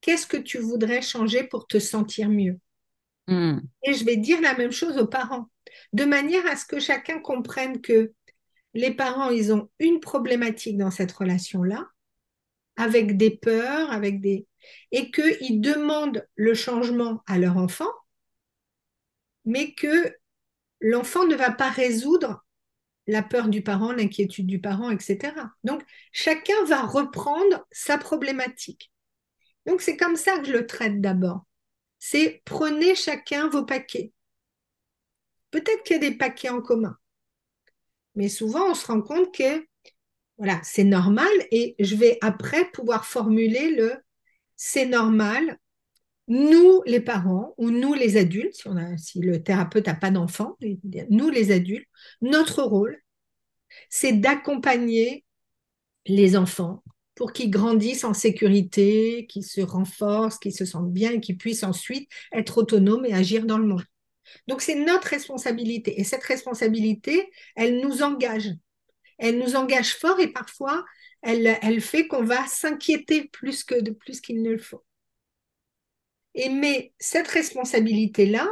[0.01, 2.59] Qu'est-ce que tu voudrais changer pour te sentir mieux?
[3.29, 3.61] Hmm.
[3.85, 5.49] Et je vais dire la même chose aux parents
[5.93, 8.13] de manière à ce que chacun comprenne que
[8.75, 11.89] les parents, ils ont une problématique dans cette relation-là,
[12.77, 14.47] avec des peurs, avec des...
[14.93, 17.91] et qu'ils demandent le changement à leur enfant,
[19.45, 20.17] mais que
[20.81, 22.45] l'enfant ne va pas résoudre
[23.07, 25.33] la peur du parent, l'inquiétude du parent, etc.
[25.65, 25.83] Donc,
[26.13, 28.93] chacun va reprendre sa problématique.
[29.67, 31.45] Donc, c'est comme ça que je le traite d'abord.
[32.05, 34.13] C'est prenez chacun vos paquets.
[35.53, 36.99] Peut-être qu'il y a des paquets en commun.
[38.17, 39.65] Mais souvent, on se rend compte que
[40.37, 43.95] voilà, c'est normal et je vais après pouvoir formuler le
[44.57, 45.61] c'est normal.
[46.27, 50.59] Nous, les parents, ou nous, les adultes, si, si le thérapeute n'a pas d'enfant,
[51.09, 51.89] nous, les adultes,
[52.21, 53.01] notre rôle,
[53.91, 55.25] c'est d'accompagner
[56.07, 56.82] les enfants
[57.15, 61.65] pour qu'ils grandissent en sécurité, qu'ils se renforcent, qu'ils se sentent bien et qu'ils puissent
[61.65, 63.85] ensuite être autonomes et agir dans le monde.
[64.47, 66.01] Donc c'est notre responsabilité.
[66.01, 68.51] Et cette responsabilité, elle nous engage.
[69.19, 70.85] Elle nous engage fort et parfois,
[71.23, 74.85] elle, elle fait qu'on va s'inquiéter plus que de plus qu'il ne le faut.
[76.35, 78.49] Et mais cette responsabilité-là,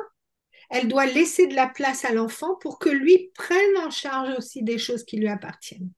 [0.68, 4.62] elle doit laisser de la place à l'enfant pour que lui prenne en charge aussi
[4.62, 5.90] des choses qui lui appartiennent.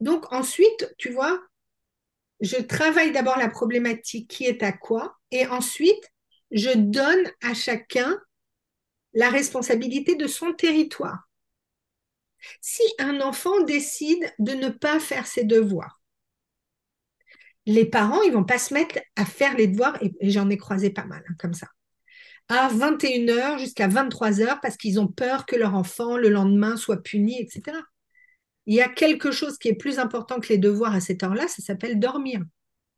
[0.00, 1.40] Donc ensuite, tu vois,
[2.42, 6.10] je travaille d'abord la problématique qui est à quoi, et ensuite,
[6.50, 8.18] je donne à chacun
[9.14, 11.30] la responsabilité de son territoire.
[12.60, 16.02] Si un enfant décide de ne pas faire ses devoirs,
[17.64, 20.90] les parents, ils vont pas se mettre à faire les devoirs, et, j'en ai croisé
[20.90, 21.68] pas mal hein, comme ça,
[22.48, 27.40] à 21h jusqu'à 23h parce qu'ils ont peur que leur enfant, le lendemain, soit puni,
[27.40, 27.78] etc.
[28.66, 31.48] Il y a quelque chose qui est plus important que les devoirs à cette heure-là,
[31.48, 32.42] ça s'appelle dormir.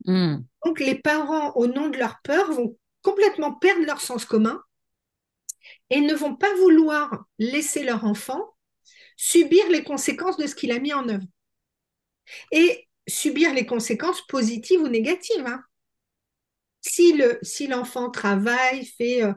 [0.04, 0.38] Hmm.
[0.64, 4.60] Donc les parents, au nom de leur peur, vont complètement perdre leur sens commun
[5.90, 8.54] et ne vont pas vouloir laisser leur enfant
[9.16, 11.24] subir les conséquences de ce qu'il a mis en œuvre.
[12.52, 15.46] Et subir les conséquences positives ou négatives.
[15.46, 15.62] Hein.
[16.80, 19.32] Si, le, si l'enfant travaille, fait euh,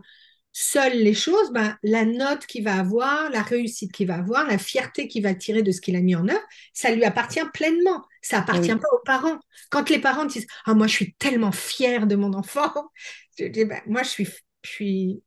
[0.60, 4.58] seul les choses, ben, la note qu'il va avoir, la réussite qu'il va avoir, la
[4.58, 6.42] fierté qu'il va tirer de ce qu'il a mis en œuvre,
[6.74, 8.04] ça lui appartient pleinement.
[8.24, 9.38] Ça appartient pas aux parents.
[9.70, 12.74] Quand les parents disent Ah, moi, je suis tellement fière de mon enfant,
[13.40, 14.28] je dis ben, Moi, je suis,
[14.64, 15.24] je suis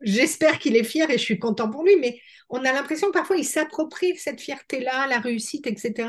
[0.00, 3.12] j'espère qu'il est fier et je suis content pour lui, mais on a l'impression que
[3.12, 6.08] parfois il s'approprie cette fierté-là, la réussite, etc.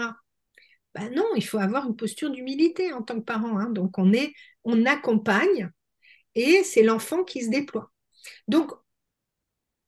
[0.94, 3.58] Ben non, il faut avoir une posture d'humilité en tant que parent.
[3.60, 3.70] Hein.
[3.72, 5.70] Donc on est, on accompagne
[6.36, 7.91] et c'est l'enfant qui se déploie.
[8.47, 8.71] Donc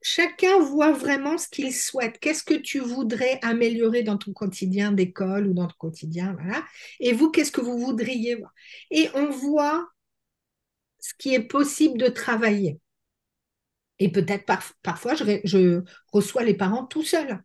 [0.02, 2.18] chacun voit vraiment ce qu'il souhaite.
[2.20, 6.64] Qu'est-ce que tu voudrais améliorer dans ton quotidien d'école ou dans ton quotidien, voilà.
[7.00, 8.52] Et vous, qu'est-ce que vous voudriez voir?
[8.90, 9.88] Et on voit
[11.00, 12.80] ce qui est possible de travailler.
[13.98, 14.44] Et peut-être
[14.82, 17.42] parfois, je, reçois les parents tout seuls.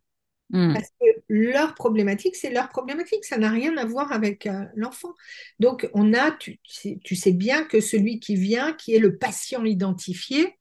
[0.50, 0.74] Hmm.
[0.74, 3.24] Parce que leur problématique, c'est leur problématique.
[3.24, 5.14] Ça n'a rien à voir avec euh, l'enfant.
[5.58, 6.60] Donc, on a, tu,
[7.02, 10.56] tu, sais bien que celui qui vient, qui est le patient identifié,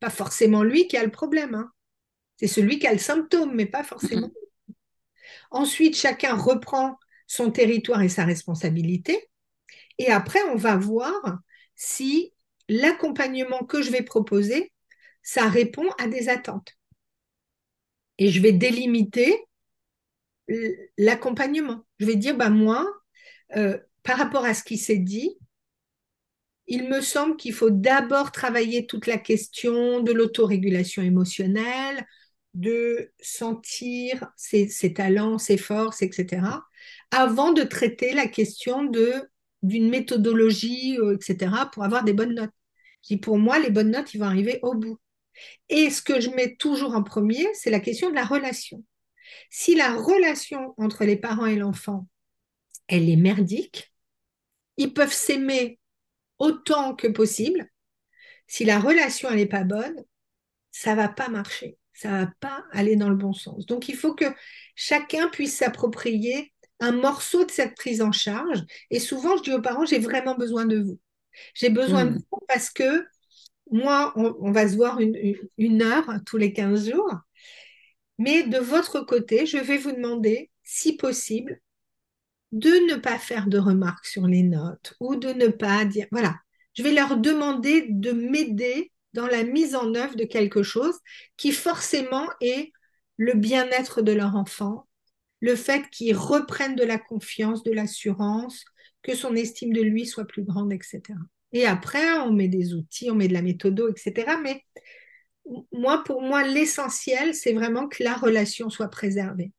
[0.00, 1.54] pas forcément lui qui a le problème.
[1.54, 1.70] Hein.
[2.36, 4.28] C'est celui qui a le symptôme, mais pas forcément.
[4.28, 4.72] Hmm.
[5.50, 9.28] Ensuite, chacun reprend son territoire et sa responsabilité.
[9.98, 11.38] Et après, on va voir
[11.74, 12.32] si
[12.68, 14.72] l'accompagnement que je vais proposer
[15.28, 16.78] ça répond à des attentes.
[18.16, 19.44] Et je vais délimiter
[20.96, 21.84] l'accompagnement.
[21.98, 22.90] Je vais dire, bah moi,
[23.54, 25.38] euh, par rapport à ce qui s'est dit,
[26.68, 32.06] il me semble qu'il faut d'abord travailler toute la question de l'autorégulation émotionnelle,
[32.54, 36.42] de sentir ses, talents, ses forces, etc.,
[37.10, 39.14] avant de traiter la question de
[39.64, 42.52] d'une méthodologie, euh, etc., pour avoir des bonnes notes.
[43.02, 45.00] Dis, pour moi, les bonnes notes, ils vont arriver au bout.
[45.68, 48.84] Et ce que je mets toujours en premier, c'est la question de la relation.
[49.50, 52.06] Si la relation entre les parents et l'enfant,
[52.86, 53.92] elle est merdique,
[54.76, 55.80] ils peuvent s'aimer
[56.38, 57.68] autant que possible.
[58.46, 60.04] Si la relation n'est pas bonne,
[60.70, 63.66] ça va pas marcher, ça va pas aller dans le bon sens.
[63.66, 64.26] Donc il faut que
[64.74, 68.64] chacun puisse s'approprier un morceau de cette prise en charge.
[68.90, 70.98] Et souvent, je dis aux parents, j'ai vraiment besoin de vous.
[71.54, 72.22] J'ai besoin de mmh.
[72.30, 73.04] vous parce que
[73.70, 77.14] moi, on, va se voir une, heure tous les 15 jours.
[78.18, 81.60] Mais de votre côté, je vais vous demander, si possible,
[82.52, 86.36] de ne pas faire de remarques sur les notes ou de ne pas dire, voilà,
[86.74, 90.94] je vais leur demander de m'aider dans la mise en œuvre de quelque chose
[91.36, 92.72] qui forcément est
[93.16, 94.86] le bien-être de leur enfant,
[95.40, 98.64] le fait qu'ils reprennent de la confiance, de l'assurance,
[99.02, 101.02] que son estime de lui soit plus grande, etc.
[101.52, 104.36] Et après, on met des outils, on met de la méthodo, etc.
[104.42, 104.62] Mais
[105.72, 109.52] moi, pour moi, l'essentiel, c'est vraiment que la relation soit préservée.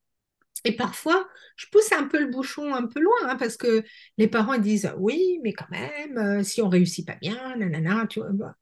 [0.65, 3.83] Et parfois, je pousse un peu le bouchon un peu loin, hein, parce que
[4.17, 8.19] les parents disent oui, mais quand même, euh, si on réussit pas bien, nanana, tu
[8.19, 8.29] vois.
[8.31, 8.55] Bah.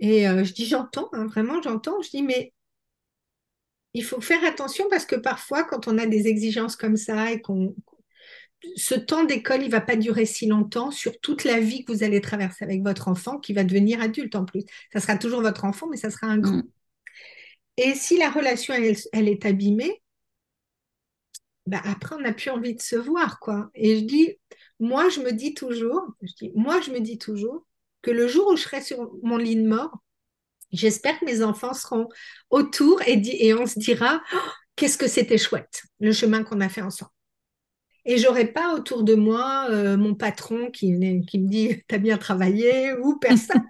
[0.00, 2.00] Et euh, je dis j'entends, hein, vraiment j'entends.
[2.02, 2.52] Je dis mais
[3.94, 7.40] il faut faire attention parce que parfois, quand on a des exigences comme ça et
[7.40, 7.74] qu'on
[8.76, 12.02] ce temps d'école, il va pas durer si longtemps sur toute la vie que vous
[12.02, 14.62] allez traverser avec votre enfant qui va devenir adulte en plus.
[14.92, 16.56] Ça sera toujours votre enfant, mais ça sera un grand.
[16.56, 16.68] Mm.
[17.76, 20.00] Et si la relation, elle, est abîmée,
[21.66, 23.70] bah après, on n'a plus envie de se voir, quoi.
[23.74, 24.38] Et je dis,
[24.80, 27.66] moi, je me dis toujours, je moi, je me dis toujours
[28.02, 29.98] que le jour où je serai sur mon lit de mort,
[30.72, 32.08] j'espère que mes enfants seront
[32.50, 34.38] autour et, et on se dira, oh,
[34.76, 37.10] qu'est-ce que c'était chouette, le chemin qu'on a fait ensemble.
[38.06, 42.92] Et j'aurais pas autour de moi euh, mon patron qui, me dit t'as bien travaillé
[42.92, 43.64] ou personne.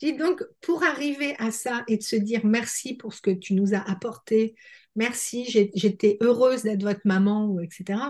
[0.00, 3.54] Dis donc pour arriver à ça et de se dire merci pour ce que tu
[3.54, 4.56] nous as apporté,
[4.96, 8.00] merci, j'étais heureuse d'être votre maman, etc.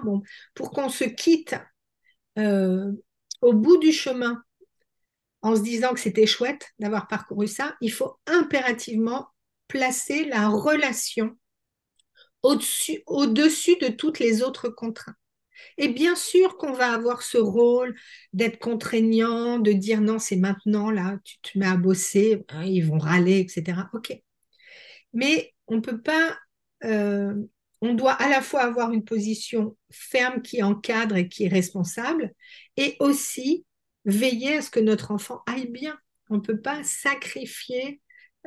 [0.55, 1.55] Pour qu'on se quitte
[2.39, 2.93] euh,
[3.43, 4.43] au bout du chemin
[5.43, 9.29] en se disant que c'était chouette d'avoir parcouru ça, il faut impérativement
[9.69, 11.37] placer la relation
[12.43, 15.17] au-dessus, au-dessus de toutes les autres contraintes.
[15.79, 17.95] Et bien sûr qu'on va avoir ce rôle
[18.33, 22.83] d'être contraignant, de dire non, c'est maintenant, là, tu te mets à bosser, hein, ils
[22.83, 23.89] vont râler, etc.
[23.95, 24.13] OK.
[25.13, 26.37] Mais on ne peut pas,
[26.85, 27.35] euh,
[27.81, 32.33] on doit à la fois avoir une position ferme qui encadre et qui est responsable,
[32.77, 33.65] et aussi
[34.05, 35.99] veiller à ce que notre enfant aille bien.
[36.31, 38.01] On ne peut pas sacrifier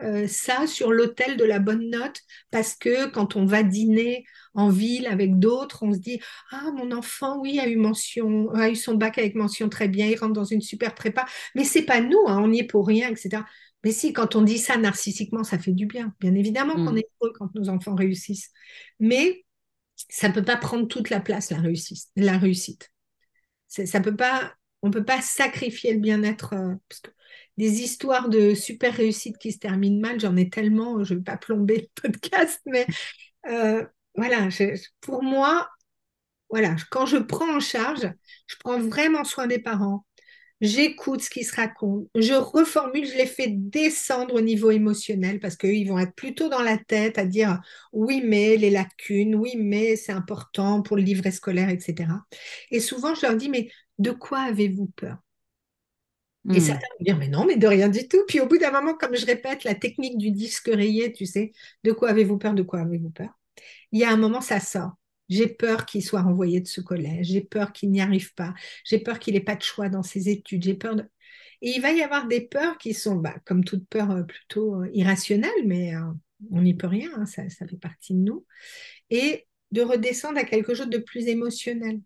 [0.03, 4.69] euh, ça sur l'autel de la bonne note parce que quand on va dîner en
[4.69, 6.19] ville avec d'autres, on se dit
[6.51, 10.07] ah mon enfant oui a eu mention a eu son bac avec mention très bien,
[10.07, 12.87] il rentre dans une super prépa, mais c'est pas nous, hein, on n'y est pour
[12.87, 13.43] rien, etc.
[13.83, 16.13] Mais si quand on dit ça narcissiquement, ça fait du bien.
[16.19, 16.97] Bien évidemment qu'on mm.
[16.97, 18.51] est heureux quand nos enfants réussissent,
[18.99, 19.45] mais
[20.09, 22.07] ça peut pas prendre toute la place la réussite.
[22.15, 22.91] La réussite,
[23.67, 27.11] ça peut pas, on peut pas sacrifier le bien-être euh, parce que
[27.59, 31.23] des histoires de super réussite qui se terminent mal, j'en ai tellement, je ne vais
[31.25, 32.87] pas plomber le podcast, mais
[33.49, 34.47] euh, voilà,
[35.01, 35.69] pour moi,
[36.49, 38.09] voilà, quand je prends en charge,
[38.47, 40.05] je prends vraiment soin des parents.
[40.61, 45.57] J'écoute ce qui se raconte, je reformule, je les fais descendre au niveau émotionnel parce
[45.57, 47.61] qu'ils vont être plutôt dans la tête à dire
[47.93, 52.25] oui, mais les lacunes, oui, mais c'est important pour le livret scolaire, etc.
[52.71, 53.69] Et souvent, je leur dis, mais
[53.99, 55.17] de quoi avez-vous peur?
[56.47, 56.61] Et hmm.
[56.61, 58.23] certains vont dire, mais non, mais de rien du tout.
[58.27, 61.51] Puis au bout d'un moment, comme je répète, la technique du disque rayé, tu sais,
[61.83, 63.37] de quoi avez-vous peur, de quoi avez-vous peur?
[63.91, 64.91] Il y a un moment, ça sort.
[65.27, 68.99] J'ai peur qu'il soit renvoyé de ce collège, j'ai peur qu'il n'y arrive pas, j'ai
[68.99, 71.03] peur qu'il n'ait pas de choix dans ses études, j'ai peur de...
[71.61, 74.81] Et il va y avoir des peurs qui sont, bah, comme toute peur, euh, plutôt
[74.81, 76.01] euh, irrationnelle, mais euh,
[76.51, 78.45] on n'y peut rien, hein, ça, ça fait partie de nous.
[79.09, 82.01] Et de redescendre à quelque chose de plus émotionnel.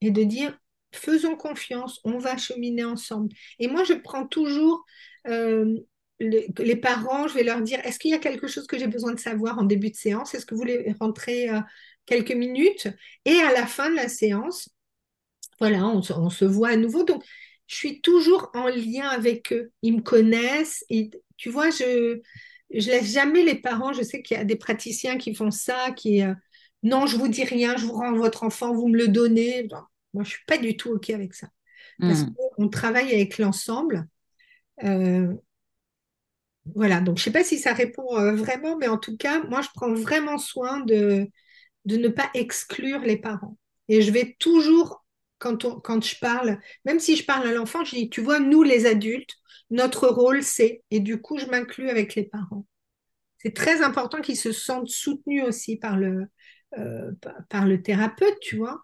[0.00, 0.58] Et de dire,
[0.94, 3.34] faisons confiance, on va cheminer ensemble.
[3.58, 4.84] Et moi, je prends toujours
[5.26, 5.78] euh,
[6.20, 9.12] les, parents, je vais leur dire, est-ce qu'il y a quelque chose que j'ai besoin
[9.12, 10.34] de savoir en début de séance?
[10.34, 11.60] Est-ce que vous voulez rentrer euh,
[12.06, 12.88] quelques minutes?
[13.24, 14.68] Et à la fin de la séance,
[15.60, 17.04] voilà, on, se voit à nouveau.
[17.04, 17.22] Donc,
[17.66, 19.70] je suis toujours en lien avec eux.
[19.82, 20.84] Ils me connaissent.
[20.90, 22.20] Et, tu vois, je
[22.70, 23.92] je laisse jamais les parents.
[23.92, 26.34] Je sais qu'il y a des praticiens qui font ça, qui euh,
[26.82, 29.66] non, je vous dis rien, je vous rends votre enfant, vous me le donnez.
[30.14, 31.48] Moi, je ne suis pas du tout OK avec ça.
[31.98, 32.34] Parce hmm.
[32.56, 34.08] qu'on travaille avec l'ensemble.
[34.82, 35.32] Euh,
[36.74, 39.42] voilà, donc je ne sais pas si ça répond euh, vraiment, mais en tout cas,
[39.44, 41.28] moi, je prends vraiment soin de,
[41.84, 43.58] de ne pas exclure les parents.
[43.88, 45.04] Et je vais toujours,
[45.38, 48.40] quand, on, quand je parle, même si je parle à l'enfant, je dis, tu vois,
[48.40, 49.34] nous, les adultes,
[49.70, 52.66] notre rôle, c'est, et du coup, je m'inclus avec les parents.
[53.38, 56.26] C'est très important qu'ils se sentent soutenus aussi par le,
[56.78, 57.12] euh,
[57.50, 58.80] par le thérapeute, tu vois.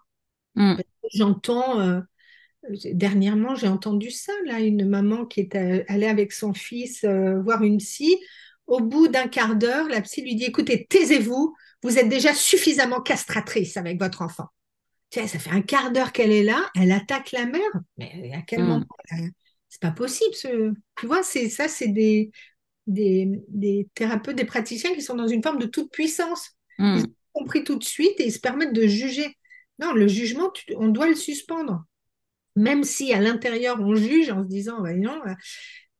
[0.53, 0.75] Hmm.
[1.13, 2.01] J'entends, euh,
[2.93, 7.41] dernièrement, j'ai entendu ça, là, une maman qui est euh, allée avec son fils euh,
[7.41, 8.17] voir une psy.
[8.67, 13.01] Au bout d'un quart d'heure, la psy lui dit, écoutez, taisez-vous, vous êtes déjà suffisamment
[13.01, 14.45] castratrice avec votre enfant.
[15.11, 17.71] ça fait un quart d'heure qu'elle est là, elle attaque la mère.
[17.97, 18.67] Mais à quel hmm.
[18.67, 18.85] moment
[19.67, 20.35] C'est pas possible.
[20.35, 20.71] Ce...
[20.97, 22.31] Tu vois, c'est ça, c'est des,
[22.87, 26.51] des, thérapeutes, des praticiens qui sont dans une forme de toute puissance.
[26.77, 26.97] Hmm.
[26.97, 29.35] Ils ont compris tout de suite et ils se permettent de juger.
[29.81, 31.83] Non, le jugement, on doit le suspendre.
[32.55, 35.33] Même si à l'intérieur, on juge en se disant, non, euh,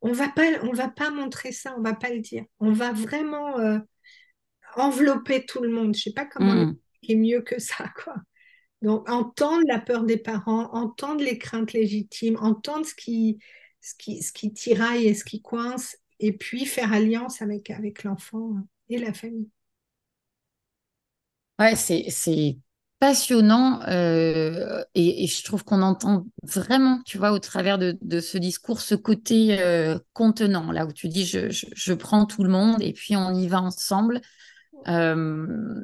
[0.01, 2.45] on va pas, on va pas montrer ça, on va pas le dire.
[2.59, 3.79] On va vraiment euh,
[4.75, 5.95] envelopper tout le monde.
[5.95, 6.77] Je sais pas comment mm.
[7.09, 8.15] est mieux que ça, quoi.
[8.81, 13.39] Donc, entendre la peur des parents, entendre les craintes légitimes, entendre ce qui,
[13.79, 18.03] ce qui, ce qui tiraille et ce qui coince, et puis faire alliance avec, avec
[18.03, 18.55] l'enfant
[18.89, 19.49] et la famille.
[21.59, 22.57] Ouais, c'est
[23.01, 28.79] passionnant euh, et, je trouve qu'on entend vraiment, tu vois, au travers de, ce discours,
[28.79, 32.93] ce côté euh, contenant, là où tu dis je, je, prends tout le monde et
[32.93, 34.21] puis on y va ensemble.
[34.87, 35.83] Euh,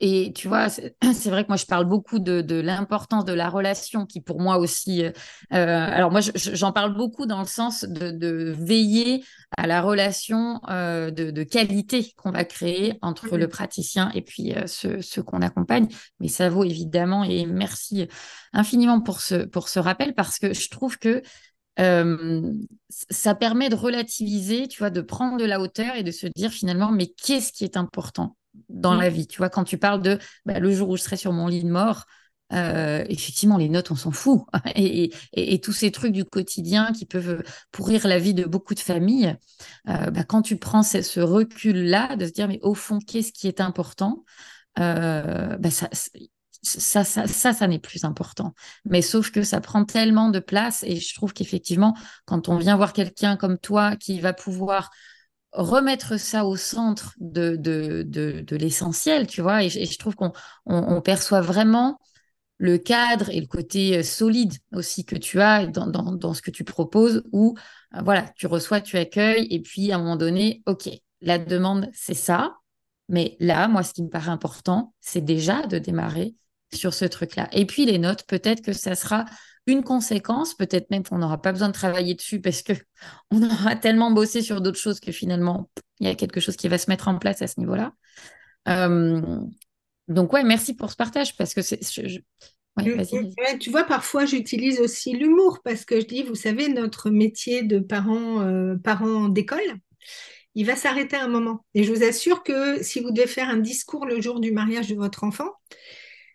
[0.00, 0.68] et tu vois,
[1.14, 4.58] c'est vrai que moi, je parle beaucoup de, l'importance de la relation, qui pour moi
[4.58, 5.04] aussi.
[5.04, 5.12] Euh,
[5.52, 9.24] euh, alors, moi, j'en parle beaucoup dans le sens de, veiller
[9.56, 15.22] à la relation euh, de, qualité qu'on va créer entre le praticien et puis ceux,
[15.22, 15.88] qu'on accompagne.
[16.20, 18.08] Mais ça vaut évidemment, et merci
[18.52, 21.22] infiniment pour ce, pour ce rappel, parce que je trouve que
[23.10, 26.50] ça permet de relativiser, tu vois, de prendre de la hauteur et de se dire
[26.50, 28.36] finalement, mais qu'est-ce qui est important?
[28.68, 29.26] Dans la vie.
[29.26, 31.64] Tu vois, quand tu parles de bah, le jour où je serai sur mon lit
[31.64, 32.06] de mort,
[32.52, 34.42] euh, effectivement, les notes, on s'en fout.
[34.76, 35.10] Et,
[35.62, 37.42] tous ces trucs du quotidien qui peuvent
[37.72, 39.36] pourrir la vie de beaucoup de familles,
[39.88, 43.48] euh, bah, quand tu prends ce, recul-là, de se dire, mais au fond, qu'est-ce qui
[43.48, 44.24] est important
[44.78, 45.88] euh, bah, ça,
[46.62, 48.54] ça, ça, ça n'est plus important.
[48.84, 51.94] Mais sauf que ça prend tellement de place et je trouve qu'effectivement,
[52.24, 54.90] quand on vient voir quelqu'un comme toi qui va pouvoir
[55.54, 60.32] remettre ça au centre de, de, de, l'essentiel, tu vois, et, je trouve qu'on
[60.66, 61.98] on, perçoit vraiment
[62.58, 66.42] le cadre et le côté euh, solide aussi que tu as dans, dans, dans ce
[66.42, 67.56] que tu proposes, où
[67.94, 70.88] euh, voilà, tu reçois, tu accueilles, et puis à un moment donné, OK,
[71.20, 72.56] la demande, c'est ça,
[73.08, 76.34] mais là, moi, ce qui me paraît important, c'est déjà de démarrer
[76.72, 77.48] sur ce truc-là.
[77.52, 79.26] Et puis les notes, peut-être que ça sera
[79.66, 82.72] une conséquence, peut-être même qu'on n'aura pas besoin de travailler dessus parce que
[83.30, 86.68] on aura tellement bossé sur d'autres choses que finalement, il y a quelque chose qui
[86.68, 87.92] va se mettre en place à ce niveau-là.
[88.68, 89.20] Euh,
[90.08, 91.80] donc ouais, merci pour ce partage parce que c'est...
[93.60, 97.78] tu vois, parfois j'utilise aussi l'humour parce que je dis, vous savez, notre métier de
[97.78, 99.78] parents, euh, parents d'école,
[100.54, 101.64] il va s'arrêter à un moment.
[101.74, 104.88] Et je vous assure que si vous devez faire un discours le jour du mariage
[104.88, 105.50] de votre enfant,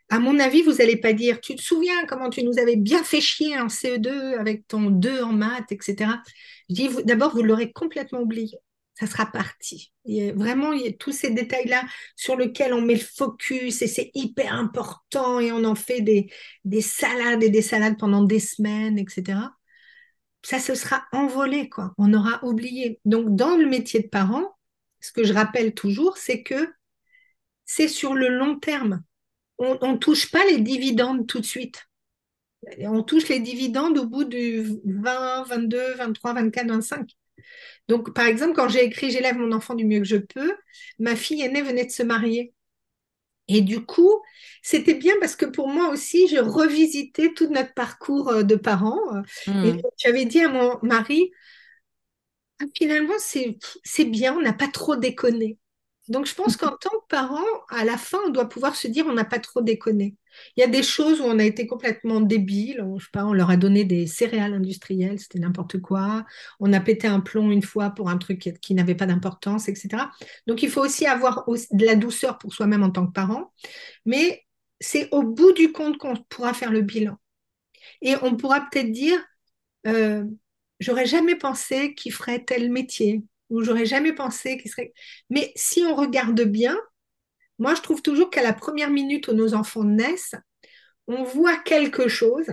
[0.09, 3.03] à mon avis, vous n'allez pas dire, tu te souviens comment tu nous avais bien
[3.03, 6.11] fait chier en CE2 avec ton 2 en maths, etc.
[6.69, 8.57] Je dis, d'abord, vous l'aurez complètement oublié.
[8.99, 9.93] Ça sera parti.
[10.05, 11.83] Il vraiment, il y a tous ces détails-là
[12.15, 16.29] sur lesquels on met le focus et c'est hyper important et on en fait des,
[16.65, 19.39] des salades et des salades pendant des semaines, etc.
[20.41, 21.93] Ça se sera envolé, quoi.
[21.97, 22.99] On aura oublié.
[23.05, 24.57] Donc, dans le métier de parent,
[24.99, 26.69] ce que je rappelle toujours, c'est que
[27.65, 29.03] c'est sur le long terme
[29.59, 31.89] on ne touche pas les dividendes tout de suite.
[32.79, 37.09] On touche les dividendes au bout du 20, 22, 23, 24, 25.
[37.87, 40.53] Donc, par exemple, quand j'ai écrit J'élève mon enfant du mieux que je peux,
[40.99, 42.53] ma fille aînée venait de se marier.
[43.47, 44.21] Et du coup,
[44.61, 48.99] c'était bien parce que pour moi aussi, je revisitais tout notre parcours euh, de parents.
[49.47, 49.65] Hmm.
[49.65, 51.31] Et j'avais dit à mon mari,
[52.61, 55.57] ah, finalement, c'est bien, on n'a pas trop déconné.
[56.09, 59.05] Donc, je pense qu'en tant que parent, à la fin, on doit pouvoir se dire
[59.07, 60.15] on n'a pas trop déconné.
[60.57, 62.81] Il y a des choses où on a été complètement débile.
[62.81, 66.25] On, pas, on leur a donné des céréales industrielles, c'était n'importe quoi.
[66.59, 69.89] On a pété un plomb une fois pour un truc qui, n'avait pas d'importance, etc.
[70.47, 73.53] Donc, il faut aussi avoir de la douceur pour soi-même en tant que parent.
[74.05, 74.43] Mais
[74.79, 77.17] c'est au bout du compte qu'on pourra faire le bilan.
[78.01, 79.19] Et on pourra peut-être dire,
[79.85, 80.25] euh,
[80.79, 84.93] j'aurais jamais pensé qu'il ferait tel métier où j'aurais jamais pensé qu'il serait.
[85.29, 86.77] Mais si on regarde bien,
[87.59, 90.35] moi je trouve toujours qu'à la première minute où nos enfants naissent,
[91.07, 92.47] on voit quelque chose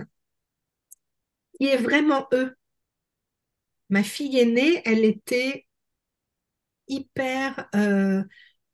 [1.59, 2.55] qui est vraiment eux.
[3.89, 5.65] Ma fille aînée, elle était
[6.87, 8.23] hyper euh,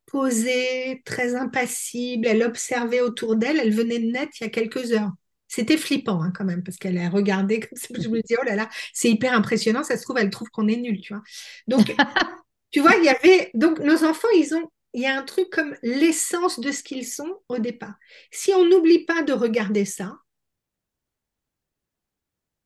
[0.07, 2.27] posée, très impassible.
[2.27, 3.59] Elle observait autour d'elle.
[3.59, 5.11] Elle venait de naître il y a quelques heures.
[5.53, 7.89] C'était flippant hein, quand même, parce qu'elle a regardé comme ça.
[8.01, 9.83] Je me dis, oh là là, c'est hyper impressionnant.
[9.83, 11.21] Ça se trouve, elle trouve qu'on est nul, tu vois.
[11.67, 11.95] Donc,
[12.71, 13.51] tu vois, il y avait.
[13.53, 14.71] Donc, nos enfants, ils ont.
[14.95, 17.93] Il y a un truc comme l'essence de ce qu'ils sont au départ.
[18.31, 20.17] Si on n'oublie pas de regarder ça,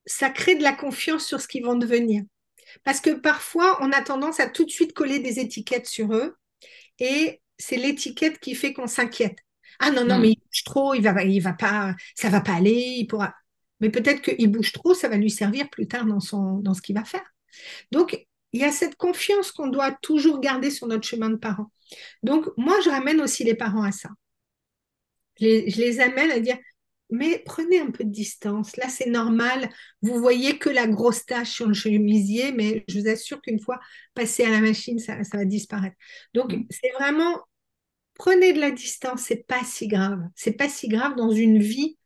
[0.05, 2.23] ça crée de la confiance sur ce qu'ils vont devenir.
[2.85, 6.37] Parce que parfois, on a tendance à tout de suite coller des étiquettes sur eux.
[6.99, 9.39] Et c'est l'étiquette qui fait qu'on s'inquiète.
[9.79, 10.21] Ah non, non, hmm.
[10.21, 13.33] mais il bouge trop, il va, il va pas, ça va pas aller, il pourra.
[13.79, 16.81] Mais peut-être qu'il bouge trop, ça va lui servir plus tard dans, son, dans ce
[16.81, 17.25] qu'il va faire.
[17.91, 21.71] Donc, il y a cette confiance qu'on doit toujours garder sur notre chemin de parents.
[22.23, 24.09] Donc, moi, je ramène aussi les parents à ça.
[25.39, 26.57] Je les, amène à dire,
[27.09, 28.75] mais prenez un peu de distance.
[28.77, 29.69] Là, c'est normal.
[30.01, 33.79] Vous voyez que la grosse tache sur le chemisier, mais je vous assure qu'une fois
[34.15, 35.95] passé à la machine, ça, ça va disparaître.
[36.33, 36.65] Donc, hmm.
[36.69, 37.39] c'est vraiment
[38.17, 40.21] prenez de la distance, c'est pas si grave.
[40.35, 41.97] C'est pas si grave dans une vie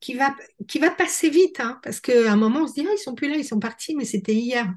[0.00, 0.34] qui va,
[0.68, 3.14] qui va passer vite, hein, parce qu'à un moment, on se dit, ah, ils sont
[3.14, 4.72] plus là, ils sont partis, mais c'était hier.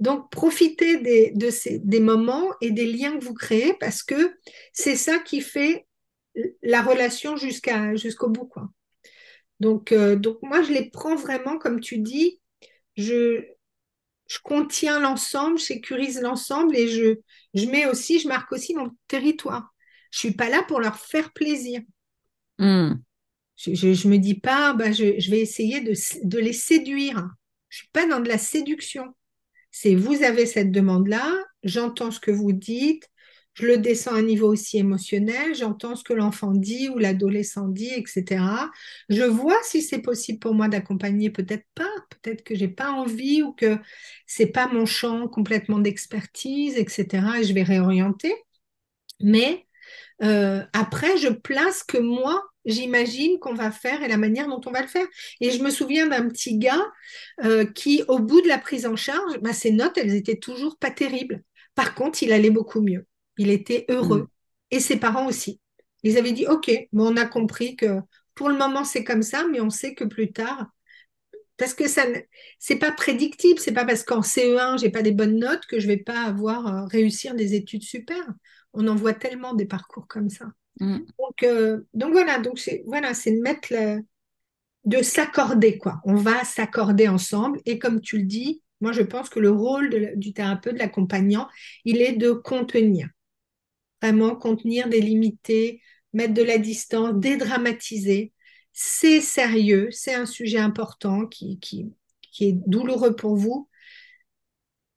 [0.00, 4.36] Donc, profitez des, des moments et des liens que vous créez, parce que
[4.72, 5.86] c'est ça qui fait
[6.62, 8.46] la relation jusqu'au bout.
[8.46, 8.68] Quoi.
[9.60, 12.40] Donc, euh, donc, moi, je les prends vraiment, comme tu dis,
[12.96, 13.44] je,
[14.26, 17.16] je contiens l'ensemble, je sécurise l'ensemble et je,
[17.54, 19.72] je mets aussi, je marque aussi mon territoire.
[20.16, 21.82] Je suis pas là pour leur faire plaisir.
[22.58, 22.94] Hmm.
[23.58, 27.28] Je, ne me dis pas, bah, je, vais essayer de, les séduire.
[27.68, 29.14] Je suis pas dans de la séduction.
[29.70, 31.30] C'est vous avez cette demande-là,
[31.64, 33.10] j'entends ce que vous dites,
[33.52, 37.68] je le descends à un niveau aussi émotionnel, j'entends ce que l'enfant dit ou l'adolescent
[37.68, 38.42] dit, etc.
[39.10, 43.42] Je vois si c'est possible pour moi d'accompagner, peut-être pas, peut-être que j'ai pas envie
[43.42, 43.76] ou que
[44.26, 47.26] c'est pas mon champ complètement d'expertise, etc.
[47.38, 48.32] Et je vais réorienter.
[49.20, 49.66] Mais
[50.22, 54.70] euh, après, je place que moi, j'imagine qu'on va faire et la manière dont on
[54.70, 55.06] va le faire.
[55.40, 56.84] Et je me souviens d'un petit gars
[57.44, 60.76] euh, qui, au bout de la prise en charge, bah, ses notes, elles étaient toujours
[60.78, 61.42] pas terribles.
[61.74, 63.06] Par contre, il allait beaucoup mieux.
[63.38, 64.22] Il était heureux.
[64.22, 64.28] Mm.
[64.72, 65.60] Et ses parents aussi.
[66.02, 68.00] Ils avaient dit, OK, on a compris que
[68.34, 70.66] pour le moment, c'est comme ça, mais on sait que plus tard,
[71.56, 72.04] parce que ça,
[72.58, 75.86] c'est pas prédictible, c'est pas parce qu'en CE1 j'ai pas des bonnes notes que je
[75.86, 78.22] vais pas avoir euh, réussir des études super.
[78.76, 80.46] On en voit tellement des parcours comme ça.
[80.80, 80.98] Mm.
[81.18, 83.72] Donc, euh, donc voilà, donc c'est voilà, c'est de mettre
[84.84, 86.00] de s'accorder quoi.
[86.04, 90.12] On va s'accorder ensemble et comme tu le dis, moi je pense que le rôle
[90.16, 91.48] du thérapeute, de l'accompagnant,
[91.84, 93.08] il est de contenir,
[94.00, 95.80] vraiment contenir, délimiter,
[96.12, 98.32] mettre de la distance, dédramatiser
[98.78, 101.94] c'est sérieux, c'est un sujet important qui, qui,
[102.40, 103.70] est douloureux pour vous.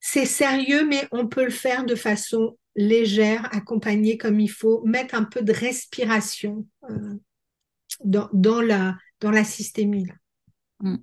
[0.02, 5.14] C'est sérieux, mais on peut le faire de façon légère, accompagnée comme il faut, mettre
[5.14, 7.16] un peu de respiration euh,
[8.06, 10.08] dans, la, dans systémie.
[10.80, 10.96] Mm.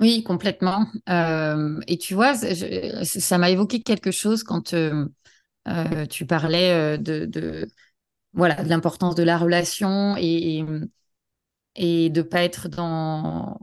[0.00, 0.86] Oui, complètement.
[1.08, 5.06] Euh, et tu vois, ça m'a évoqué quelque chose quand euh,
[6.08, 7.66] tu parlais de,
[8.34, 10.62] voilà, l'importance de la relation et,
[11.74, 13.58] et de pas être dans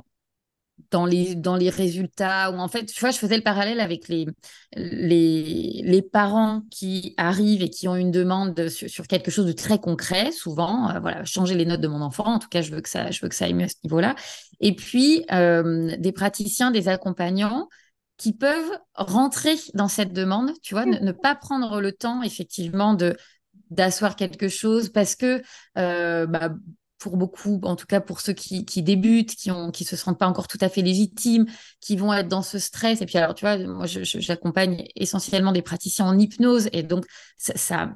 [0.91, 4.07] dans les, dans les résultats ou en fait tu vois je faisais le parallèle avec
[4.07, 4.25] les,
[4.75, 9.79] les, les parents qui arrivent et qui ont une demande sur, quelque chose de très
[9.79, 12.81] concret souvent euh, voilà changer les notes de mon enfant en tout cas je veux
[12.81, 14.15] que ça je veux que ça aille mieux à ce niveau là
[14.59, 17.67] et puis euh, des praticiens des accompagnants
[18.17, 23.15] qui peuvent rentrer dans cette demande tu vois ne, pas prendre le temps effectivement de
[23.71, 25.41] d'asseoir quelque chose parce que
[25.77, 26.51] euh, bah,
[27.05, 30.57] pour beaucoup, en tout cas pour ceux qui, débutent, qui se sentent pas encore tout
[30.59, 31.45] à fait légitimes,
[31.79, 32.99] qui vont être dans ce stress.
[33.03, 37.05] Et puis alors, tu vois, moi, j'accompagne essentiellement des praticiens en hypnose, et donc
[37.37, 37.93] ça,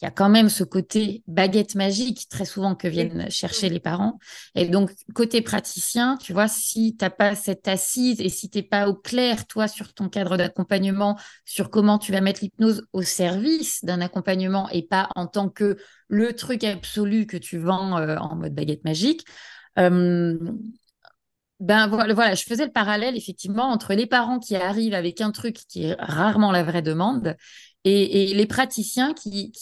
[0.00, 3.78] il y a quand même ce côté baguette magique très souvent que viennent chercher les
[3.78, 4.18] parents.
[4.54, 8.58] Et donc, côté praticien, tu vois, si tu n'as pas cette assise et si tu
[8.58, 12.86] n'es pas au clair, toi, sur ton cadre d'accompagnement, sur comment tu vas mettre l'hypnose
[12.92, 15.76] au service d'un accompagnement et pas en tant que
[16.08, 19.24] le truc absolu que tu vends euh, en mode baguette magique,
[19.78, 20.36] euh,
[21.60, 25.30] ben voilà, voilà, je faisais le parallèle effectivement entre les parents qui arrivent avec un
[25.30, 27.36] truc qui est rarement la vraie demande
[27.84, 29.52] et, les praticiens qui,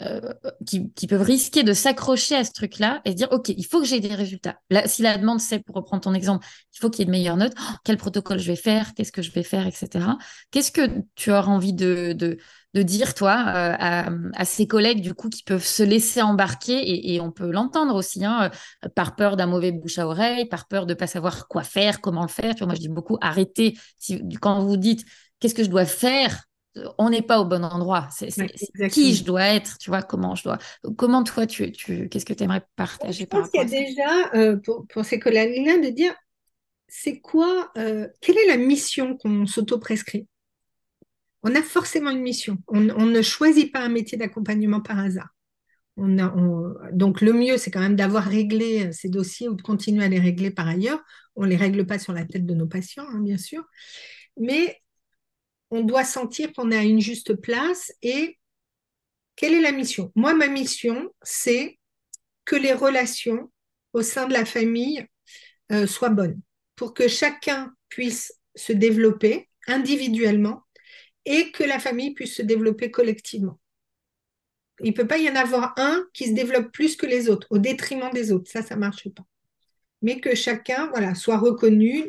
[0.00, 0.20] euh,
[0.64, 3.80] qui, qui, peuvent risquer de s'accrocher à ce truc-là et se dire, OK, il faut
[3.80, 4.60] que j'ai des résultats.
[4.70, 7.10] Là, si la demande, c'est, pour reprendre ton exemple, il faut qu'il y ait de
[7.10, 10.06] meilleures notes, oh, quel protocole je vais faire, qu'est-ce que je vais faire, etc.
[10.52, 10.82] Qu'est-ce que
[11.16, 12.38] tu as envie de, de,
[12.74, 17.12] de dire, toi, euh, à, à, ces collègues, du coup, qui peuvent se laisser embarquer,
[17.12, 18.52] et, on peut l'entendre aussi, hein,
[18.84, 21.64] euh, par peur d'un mauvais bouche à oreille, par peur de ne pas savoir quoi
[21.64, 22.54] faire, comment le faire.
[22.54, 23.76] Tu vois, moi, je dis beaucoup, arrêtez.
[24.40, 25.04] Quand vous dites,
[25.40, 26.47] qu'est-ce que je dois faire
[26.98, 28.08] on n'est pas au bon endroit.
[28.10, 28.30] C'est
[28.90, 30.58] qui je dois être, tu vois, comment je dois.
[30.96, 34.34] Comment toi, tu, tu qu'est-ce que tu aimerais partager Je pense qu'il y a déjà,
[34.34, 36.14] euh, pour, ces collègues-là, de dire
[36.88, 40.26] c'est quoi, euh, quelle est la mission qu'on s'auto-prescrit?
[41.42, 42.58] On a forcément une mission.
[42.66, 45.28] On, ne choisit pas un métier d'accompagnement par hasard.
[45.96, 46.32] On a,
[46.92, 50.18] donc le mieux, c'est quand même d'avoir réglé ces dossiers ou de continuer à les
[50.18, 51.00] régler par ailleurs.
[51.36, 53.64] On ne les règle pas sur la tête de nos patients, hein, bien sûr.
[54.36, 54.80] Mais
[55.70, 58.38] on doit sentir qu'on est à une juste place et
[59.36, 60.10] quelle est la mission?
[60.16, 61.78] Moi, ma mission, c'est
[62.44, 63.52] que les relations
[63.92, 65.06] au sein de la famille
[65.70, 66.40] euh, soient bonnes,
[66.76, 70.62] pour que chacun puisse se développer individuellement
[71.24, 73.60] et que la famille puisse se développer collectivement.
[74.80, 77.46] Il ne peut pas y en avoir un qui se développe plus que les autres,
[77.50, 78.50] au détriment des autres.
[78.50, 79.24] Ça, ça ne marche pas.
[80.02, 82.04] Mais que chacun soit reconnu,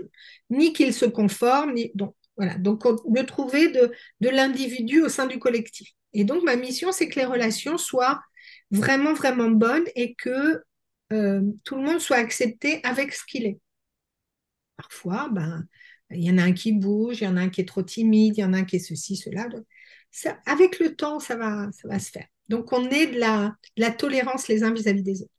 [0.49, 1.91] ni qu'il se conforme, ni...
[2.39, 3.91] voilà, donc de trouver de,
[4.29, 5.89] l'individu au sein du collectif.
[6.13, 8.21] Et donc ma mission, c'est que les relations soient
[8.71, 10.63] vraiment, vraiment bonnes et que
[11.11, 13.59] euh, tout le monde soit accepté avec ce qu'il est.
[14.77, 15.67] Parfois, ben,
[16.11, 17.83] il y en a un qui bouge, il y en a un qui est trop
[17.83, 19.49] timide, il y en a un qui est ceci, cela.
[20.09, 22.25] ça, avec le temps, ça va, ça va se faire.
[22.47, 25.33] Donc on est de la, la tolérance les uns vis-à-vis des autres.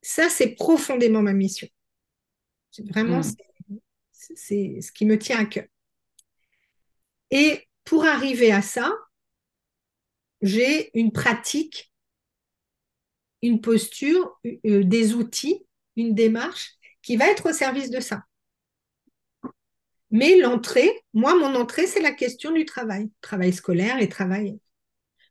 [0.00, 1.68] Ça, c'est profondément ma mission.
[2.78, 3.76] Vraiment, mmh.
[4.22, 5.66] c'est ce qui me tient à cœur.
[7.30, 8.92] Et pour arriver à ça,
[10.40, 11.92] j'ai une pratique,
[13.42, 15.66] une posture, euh, des outils,
[15.96, 18.24] une démarche qui va être au service de ça.
[20.10, 24.58] Mais l'entrée, moi, mon entrée, c'est la question du travail, travail scolaire et travail.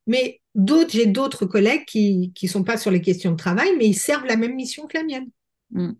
[0.07, 3.87] Mais d'autres, j'ai d'autres collègues qui ne sont pas sur les questions de travail, mais
[3.87, 5.29] ils servent la même mission que la mienne.
[5.71, 5.93] Mm.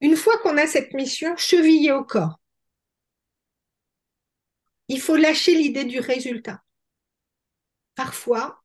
[0.00, 2.38] Une fois qu'on a cette mission chevillée au corps,
[4.88, 6.62] il faut lâcher l'idée du résultat.
[7.94, 8.62] Parfois,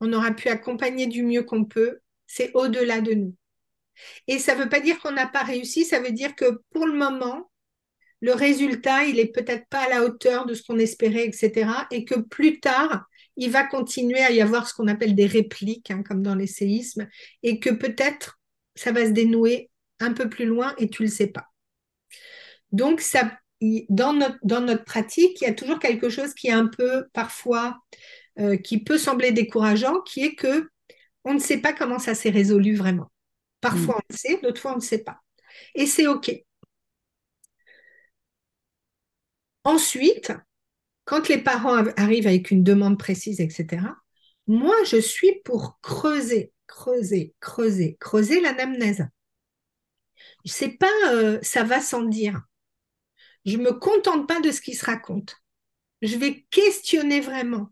[0.00, 3.34] on aura pu accompagner du mieux qu'on peut, c'est au-delà de nous.
[4.26, 6.86] Et ça ne veut pas dire qu'on n'a pas réussi, ça veut dire que pour
[6.86, 7.50] le moment,
[8.20, 11.70] le résultat, il est peut-être pas à la hauteur de ce qu'on espérait, etc.
[11.90, 13.06] Et que plus tard,
[13.36, 16.46] il va continuer à y avoir ce qu'on appelle des répliques, hein, comme dans les
[16.46, 17.08] séismes,
[17.42, 18.38] et que peut-être
[18.74, 21.46] ça va se dénouer un peu plus loin et tu ne le sais pas.
[22.72, 23.38] Donc, ça,
[23.88, 27.06] dans, notre, dans notre pratique, il y a toujours quelque chose qui est un peu
[27.12, 27.78] parfois,
[28.38, 30.68] euh, qui peut sembler décourageant, qui est que
[31.24, 33.10] on ne sait pas comment ça s'est résolu vraiment.
[33.60, 33.98] Parfois, mm.
[33.98, 35.20] on le sait, d'autres fois, on ne sait pas.
[35.74, 36.30] Et c'est OK.
[39.64, 40.32] Ensuite,
[41.04, 43.82] quand les parents arrivent avec une demande précise, etc.,
[44.46, 49.06] moi, je suis pour creuser, creuser, creuser, creuser l'anamnèse.
[50.44, 52.40] C'est pas euh, ça va sans dire.
[53.44, 55.36] Je me contente pas de ce qui se raconte.
[56.02, 57.70] Je vais questionner vraiment.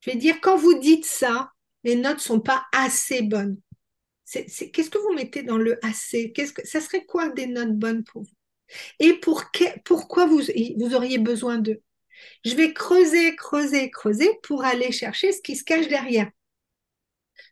[0.00, 1.50] Je vais dire quand vous dites ça,
[1.84, 3.58] les notes sont pas assez bonnes.
[4.30, 6.32] Qu'est-ce que vous mettez dans le assez?
[6.32, 8.34] Qu'est-ce que ça serait quoi des notes bonnes pour vous?
[8.98, 9.44] Et pour
[9.84, 10.42] pourquoi vous,
[10.76, 11.80] vous auriez besoin d'eux?
[12.44, 16.30] Je vais creuser, creuser, creuser pour aller chercher ce qui se cache derrière.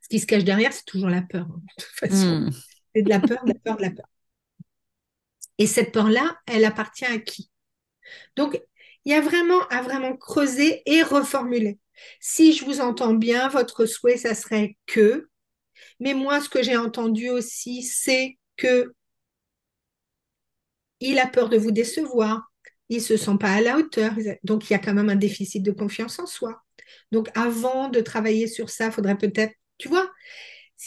[0.02, 1.46] Ce qui se cache derrière, c'est toujours la peur.
[1.48, 2.50] Hein, de toute façon, hmm.
[2.94, 4.06] c'est de la peur, de la peur, de la peur.
[5.58, 7.50] Et cette peur-là, elle appartient à qui?
[8.36, 8.60] Donc,
[9.04, 11.78] il y a vraiment à vraiment creuser et reformuler.
[12.20, 15.28] Si je vous entends bien, votre souhait, ça serait que.
[16.00, 18.92] Mais moi, ce que j'ai entendu aussi, c'est que
[21.00, 22.50] il a peur de vous décevoir.
[22.88, 24.12] Il ne se sent pas à la hauteur.
[24.44, 26.62] Donc, il y a quand même un déficit de confiance en soi.
[27.12, 30.10] Donc, avant de travailler sur ça, il faudrait peut-être, tu vois,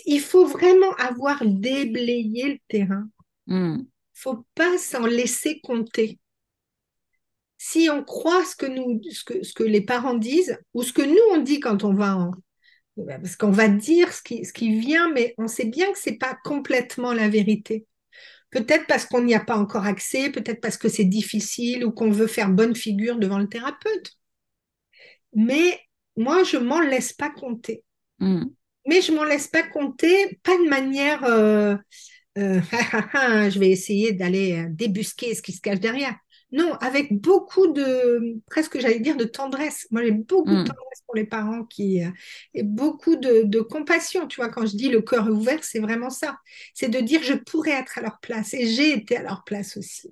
[0.05, 3.09] il faut vraiment avoir déblayé le terrain.
[3.47, 3.83] Hmm
[4.19, 6.19] faut pas s'en laisser compter.
[7.57, 10.93] Si on croit ce que, nous, ce que, ce que les parents disent, ou ce
[10.93, 12.31] que nous on dit quand on va en,
[13.07, 16.17] parce qu'on va dire ce qui, ce qui vient, mais on sait bien que c'est
[16.17, 17.85] pas complètement la vérité.
[18.51, 22.09] Peut-être parce qu'on n'y a pas encore accès, peut-être parce que c'est difficile ou qu'on
[22.09, 24.11] veut faire bonne figure devant le thérapeute.
[25.33, 25.79] Mais
[26.17, 27.83] moi, je m'en laisse pas compter.
[28.19, 28.45] Hmm.
[28.87, 31.75] Mais je m'en laisse pas compter, pas de manière euh,
[32.39, 32.61] euh,
[33.49, 36.15] je vais essayer d'aller euh, débusquer ce qui se cache derrière.
[36.51, 39.87] Non, avec beaucoup de, presque j'allais dire, de tendresse.
[39.91, 40.65] Moi, j'ai beaucoup de hmm.
[40.65, 42.09] tendresse pour les parents qui, euh,
[42.55, 44.27] et beaucoup de, compassion.
[44.27, 46.37] Tu vois, quand je dis le cœur ouvert, c'est vraiment ça.
[46.73, 49.77] C'est de dire je pourrais être à leur place et j'ai été à leur place
[49.77, 50.11] aussi.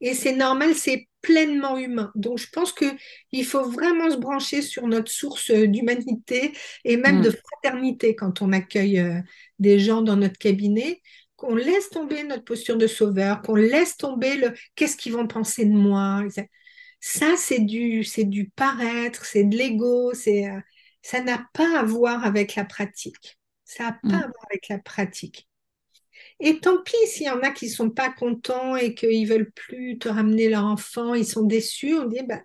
[0.00, 2.10] Et c'est normal, c'est pleinement humain.
[2.16, 6.52] Donc, je pense qu'il faut vraiment se brancher sur notre source d'humanité
[6.84, 7.22] et même hmm.
[7.22, 9.02] de fraternité quand on accueille
[9.58, 11.00] des gens dans notre cabinet
[11.40, 15.64] qu'on laisse tomber notre posture de sauveur, qu'on laisse tomber le qu'est-ce qu'ils vont penser
[15.64, 16.22] de moi?
[17.00, 20.60] Ça, c'est du, c'est du paraître, c'est de l'ego, c'est, euh,
[21.00, 23.38] ça n'a pas à voir avec la pratique.
[23.64, 24.14] Ça n'a pas mm.
[24.14, 25.48] à voir avec la pratique.
[26.40, 29.96] Et tant pis s'il y en a qui sont pas contents et qu'ils veulent plus
[29.96, 32.42] te ramener leur enfant, ils sont déçus, on dit, bah,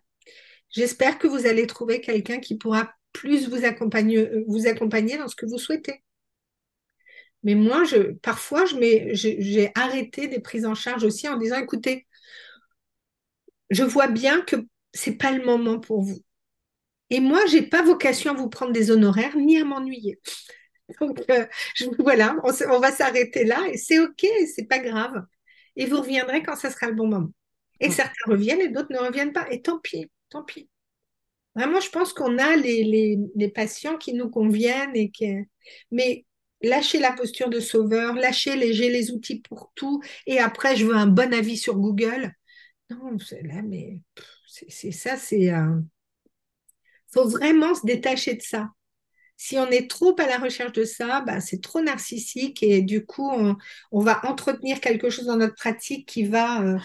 [0.70, 5.28] j'espère que vous allez trouver quelqu'un qui pourra plus vous accompagner, euh, vous accompagner dans
[5.28, 6.05] ce que vous souhaitez.
[7.46, 12.08] Mais moi, je, parfois, j'ai arrêté des prises en charge aussi en disant, écoutez,
[13.70, 14.56] je vois bien que
[14.96, 16.20] ce n'est pas le moment pour vous.
[17.12, 20.20] Et moi, je n'ai pas vocation à vous prendre des honoraires ni à m'ennuyer.
[21.00, 21.46] Donc, euh,
[22.00, 24.26] voilà, on, va s'arrêter là et c'est OK,
[24.56, 25.24] c'est pas grave.
[25.76, 27.30] Et vous reviendrez quand ça sera le bon moment.
[27.80, 29.46] Et certains reviennent et d'autres ne reviennent pas.
[29.52, 30.68] Et tant pis, tant pis.
[31.56, 35.32] Vraiment, je pense qu'on a les, les, patients qui nous conviennent et qui...
[35.92, 36.26] Mais
[36.66, 40.96] lâcher la posture de sauveur, lâcher les les outils pour tout et après je veux
[40.96, 42.34] un bon avis sur Google.
[42.90, 44.02] Non, là, mais
[44.48, 45.52] c'est ça, c'est.
[45.52, 45.80] Euh...
[47.12, 48.70] faut vraiment se détacher de ça.
[49.38, 53.06] Si on est trop à la recherche de ça, bah, c'est trop narcissique et du
[53.06, 53.30] coup,
[53.92, 56.80] on, va entretenir quelque chose dans notre pratique qui va, euh,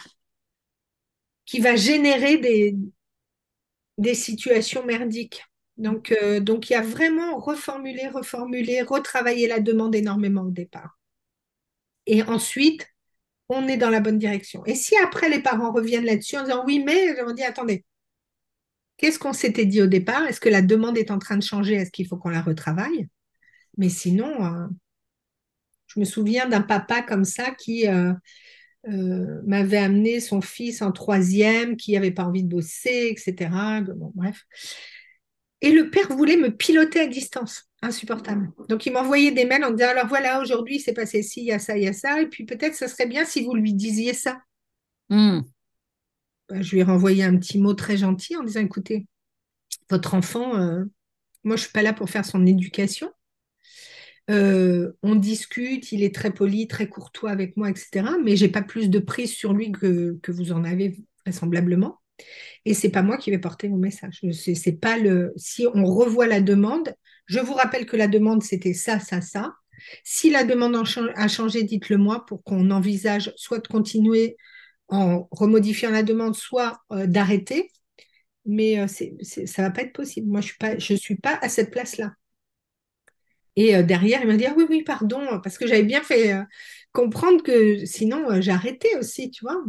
[1.76, 2.38] générer
[3.98, 5.44] des situations merdiques.
[5.80, 10.98] Donc, euh, donc, il y a vraiment reformuler, reformuler, retravailler la demande énormément au départ.
[12.04, 12.86] Et ensuite,
[13.48, 14.62] on est dans la bonne direction.
[14.66, 17.86] Et si après les parents reviennent là-dessus en disant oui, mais on dit attendez,
[18.98, 20.26] qu'est-ce qu'on s'était dit au départ?
[20.26, 21.76] Est-ce que la demande est en train de changer?
[21.76, 23.08] Est-ce qu'il faut qu'on la retravaille?
[23.78, 24.66] Mais sinon, euh,
[25.86, 28.12] je me souviens d'un papa comme ça qui euh,
[28.84, 33.50] m'avait amené son fils en troisième, qui n'avait pas envie de bosser, etc.
[34.14, 34.44] Bref.
[35.62, 37.70] Et le père voulait me piloter à distance.
[37.82, 38.50] Insupportable.
[38.68, 41.52] Donc, il m'envoyait des mails en disant Alors voilà, aujourd'hui, c'est passé ci, il y
[41.52, 42.20] a ça, il y a ça.
[42.20, 44.42] Et puis peut-être, ça serait bien si vous lui disiez ça.
[45.08, 45.40] Hmm.
[46.48, 49.06] Ben, je lui ai renvoyé un petit mot très gentil en disant Écoutez,
[49.88, 50.84] votre enfant, euh,
[51.44, 53.10] moi, je ne suis pas là pour faire son éducation.
[54.30, 58.04] Euh, on discute, il est très poli, très courtois avec moi, etc.
[58.22, 62.00] Mais j'ai pas plus de prise sur lui que, que vous en avez vraisemblablement.
[62.64, 64.20] Et c'est pas moi qui vais porter mon message.
[64.32, 65.32] C'est pas le.
[65.36, 66.94] Si on revoit la demande,
[67.26, 69.54] je vous rappelle que la demande c'était ça, ça, ça.
[70.04, 70.76] Si la demande
[71.16, 74.36] a changé, dites-le moi pour qu'on envisage soit de continuer
[74.88, 77.70] en remodifiant la demande, soit euh, d'arrêter.
[78.46, 80.28] Mais euh, ça ne va pas être possible.
[80.28, 82.12] Moi, je ne suis, suis pas à cette place-là.
[83.56, 86.34] Et euh, derrière, il m'a dit ah oui, oui, pardon, parce que j'avais bien fait
[86.92, 89.62] comprendre que sinon, j'arrêtais aussi, tu vois.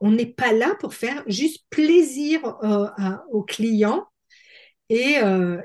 [0.00, 2.40] On n'est pas là pour faire juste plaisir
[3.30, 4.06] aux clients
[4.88, 5.16] et,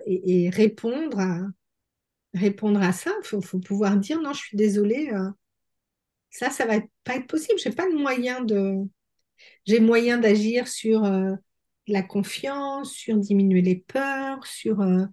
[0.06, 1.20] et, répondre
[2.82, 3.12] à, ça.
[3.22, 5.30] Il faut, pouvoir dire non, je suis désolée, euh,
[6.30, 7.60] ça, ça va pas être possible.
[7.60, 8.76] J'ai pas de moyen de.
[9.66, 11.34] J'ai moyen d'agir sur euh,
[11.88, 15.06] la confiance, sur diminuer les peurs, sur euh,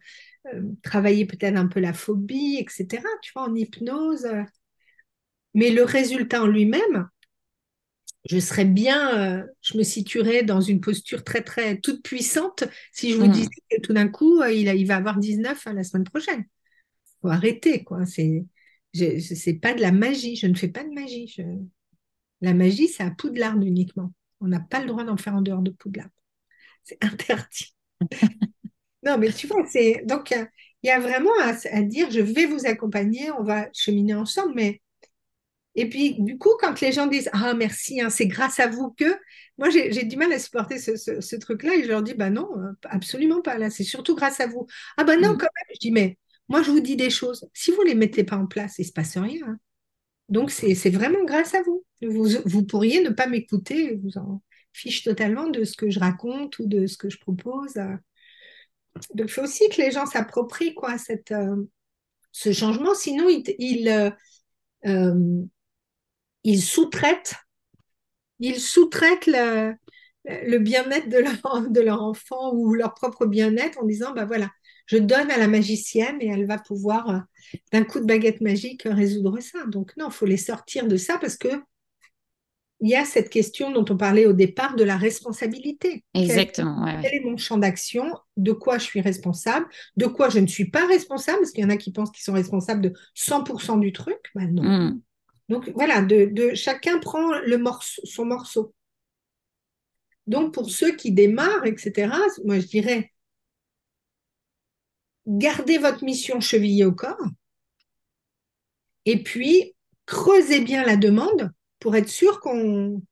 [0.82, 3.02] travailler peut-être un peu la phobie, etc.
[3.22, 4.26] Tu vois, en hypnose.
[5.54, 7.08] Mais le résultat en lui-même,
[8.28, 13.16] je serais bien, je me situerais dans une posture très, très toute puissante si je
[13.16, 13.32] vous mmh.
[13.32, 16.44] disais que tout d'un coup, il, il va avoir 19 la semaine prochaine
[17.26, 18.06] faut arrêter, quoi.
[18.06, 18.44] C'est,
[18.92, 20.36] c'est pas de la magie.
[20.36, 21.34] Je ne fais pas de magie.
[22.40, 24.12] La magie, c'est à Poudlard uniquement.
[24.40, 26.08] On n'a pas le droit d'en faire en dehors de Poudlard.
[26.84, 27.74] C'est interdit.
[29.02, 32.66] non, mais tu vois, c'est donc il y, a vraiment à, dire, je vais vous
[32.66, 34.80] accompagner, on va cheminer ensemble, mais
[35.76, 38.90] et puis, du coup, quand les gens disent Ah, merci, hein, c'est grâce à vous
[38.90, 39.16] que.
[39.58, 42.72] Moi, j'ai du mal à supporter ce, truc-là et je leur dis Bah non, euh,
[42.84, 43.58] absolument pas.
[43.58, 44.66] Là, c'est surtout grâce à vous.
[44.96, 45.38] Ah, bah non, mmh.
[45.38, 45.74] quand même.
[45.74, 46.18] Je dis Mais
[46.48, 47.48] moi, je vous dis des choses.
[47.52, 49.46] Si vous ne les mettez pas en place, il ne se passe rien.
[49.46, 49.58] Hein.
[50.30, 51.84] Donc, c'est vraiment grâce à vous.
[52.02, 52.64] vous.
[52.64, 56.86] pourriez ne pas m'écouter, vous en fiche totalement de ce que je raconte ou de
[56.86, 57.74] ce que je propose.
[59.14, 61.64] Donc, il faut aussi que les gens s'approprient quoi, cette, euh,
[62.32, 62.94] ce changement.
[62.94, 64.10] Sinon, ils,
[64.86, 65.42] euh,
[66.46, 67.34] ils sous-traitent
[68.38, 69.74] ils sous-traitent le,
[70.24, 74.50] le bien-être de leur, de leur enfant ou leur propre bien-être en disant, bah voilà,
[74.86, 77.18] je donne à la magicienne et elle va pouvoir, euh,
[77.72, 79.64] d'un coup de baguette magique, résoudre ça.
[79.66, 81.48] Donc non, il faut les sortir de ça parce que
[82.80, 86.04] il y a cette question dont on parlait au départ de la responsabilité.
[86.12, 86.84] Exactement.
[87.00, 88.12] Quel, est mon champ d'action?
[88.36, 89.66] De quoi je suis responsable?
[89.96, 91.38] De quoi je ne suis pas responsable?
[91.38, 94.18] Parce qu'il y en a qui pensent qu'ils sont responsables de 100% du truc.
[94.34, 94.62] Ben non.
[94.62, 95.00] Hmm.
[95.48, 97.30] Donc voilà, de, chacun prend
[98.04, 98.74] son morceau.
[100.26, 102.12] Donc pour ceux qui démarrent, etc.,
[102.44, 103.12] moi je dirais,
[105.26, 107.28] gardez votre mission chevillée au corps
[109.04, 109.74] et puis
[110.04, 113.02] creusez bien la demande pour être sûr qu'on.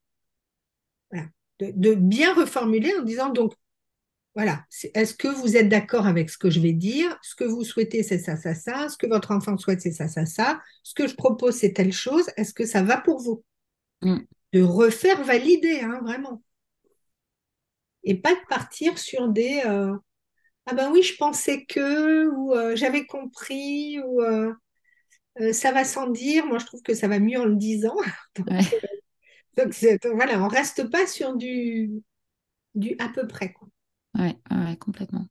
[1.60, 3.54] de, bien reformuler en disant donc,
[4.34, 4.64] voilà,
[4.94, 7.16] est-ce que vous êtes d'accord avec ce que je vais dire?
[7.22, 8.88] Ce que vous souhaitez, c'est ça, ça, ça.
[8.88, 10.60] Ce que votre enfant souhaite, c'est ça, ça, ça.
[10.82, 12.28] Ce que je propose, c'est telle chose.
[12.36, 13.44] Est-ce que ça va pour vous?
[14.02, 14.18] Mm.
[14.52, 16.42] De refaire valider, hein, vraiment.
[18.02, 19.62] Et pas de partir sur des.
[19.66, 19.96] Euh,
[20.66, 24.52] ah ben oui, je pensais que, ou euh, j'avais compris, ou euh,
[25.52, 26.44] ça va sans dire.
[26.46, 27.96] Moi, je trouve que ça va mieux en le disant.
[29.56, 29.74] donc,
[30.12, 32.02] voilà, on reste pas sur du,
[32.74, 33.54] du à peu près.
[33.60, 33.73] Oui,
[34.18, 34.36] ouais,
[34.78, 35.26] complètement.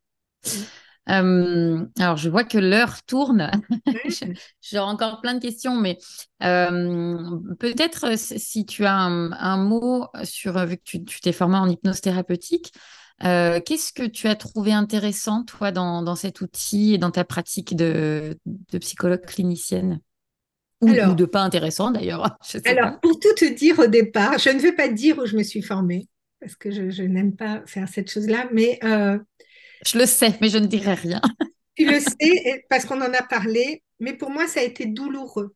[1.06, 3.52] alors, je vois que l'heure tourne.
[4.62, 5.98] J'ai encore plein de questions, mais
[6.40, 12.72] peut-être si tu as un, mot sur, vu que tu t'es formé en hypnose thérapeutique,
[13.24, 17.76] euh, qu'est-ce que tu as trouvé intéressant, toi, dans, cet outil et dans ta pratique
[17.76, 18.38] de,
[18.80, 20.00] psychologue clinicienne?
[20.82, 24.74] Ou, de pas intéressant, d'ailleurs Alors, pour tout te dire au départ, je ne vais
[24.74, 26.08] pas dire où je me suis formée,
[26.44, 28.78] parce que je, n'aime pas faire cette chose-là, mais...
[28.84, 29.18] Euh,
[29.86, 31.22] je le sais, mais je ne dirai rien.
[31.76, 35.56] tu le sais, parce qu'on en a parlé, mais pour moi, ça a été douloureux.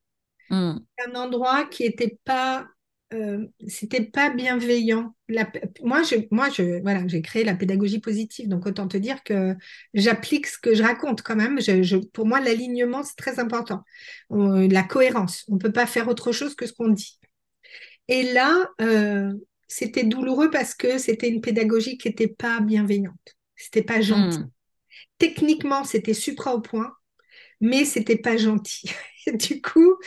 [0.49, 0.77] Hmm.
[1.05, 2.65] Un endroit qui n'était pas
[3.13, 5.13] euh, c'était pas bienveillant.
[5.81, 9.55] moi, je, moi, je, voilà, j'ai créé la pédagogie positive, donc autant te dire que
[9.93, 11.61] j'applique ce que je raconte quand même.
[11.61, 13.83] Je, pour moi, l'alignement c'est très important,
[14.29, 15.45] la cohérence.
[15.49, 17.19] On peut pas faire autre chose que ce qu'on dit.
[18.07, 19.33] Et là, euh,
[19.67, 23.35] c'était douloureux parce que c'était une pédagogie qui n'était pas bienveillante.
[23.55, 24.39] C'était pas gentil.
[24.39, 24.49] Hmm.
[25.17, 26.93] Techniquement, c'était supra au point,
[27.59, 28.91] mais c'était pas gentil.
[29.33, 29.97] du coup,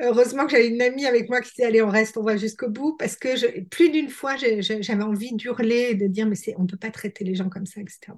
[0.00, 2.68] heureusement que j'avais une amie avec moi qui disait allez, on reste, on va jusqu'au
[2.68, 6.68] bout, parce que plus d'une fois, j'avais envie d'hurler et de dire mais on ne
[6.68, 8.12] peut pas traiter les gens comme ça, etc.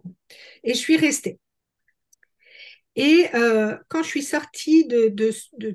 [0.65, 1.39] Et je suis restée.
[2.97, 5.15] Et euh, quand je suis sortie de,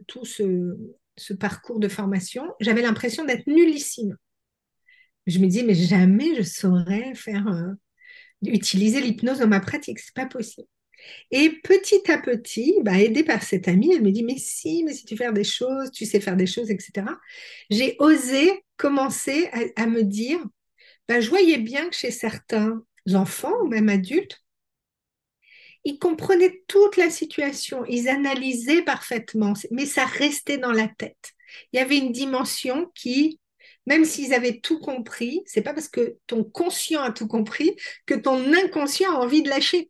[0.08, 4.18] tout ce, parcours de formation, j'avais l'impression d'être nullissime.
[5.28, 7.74] Je me disais mais jamais je saurais faire euh,
[8.44, 10.68] utiliser l'hypnose dans ma pratique, c'est pas possible.
[11.32, 14.94] Et petit à petit, bah, aidée par cette amie, elle me dit, mais si, mais
[14.94, 17.08] si tu fais des choses, tu sais faire des choses, etc.
[17.70, 20.40] J'ai osé commencer à, me dire,
[21.08, 24.40] ben, je voyais bien que chez certains enfants, ou même adultes,
[25.84, 31.32] ils comprenaient toute la situation, ils analysaient parfaitement, mais ça restait dans la tête.
[31.74, 33.40] Il y avait une dimension qui,
[33.86, 37.76] même s'ils avaient tout compris, c'est pas parce que ton conscient a tout compris
[38.06, 39.90] que ton inconscient a envie de lâcher.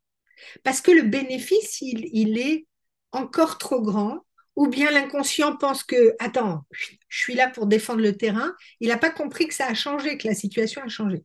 [0.63, 2.65] Parce que le bénéfice, il, il est
[3.11, 4.25] encore trop grand,
[4.55, 8.97] ou bien l'inconscient pense que, attends, je suis là pour défendre le terrain, il n'a
[8.97, 11.23] pas compris que ça a changé, que la situation a changé.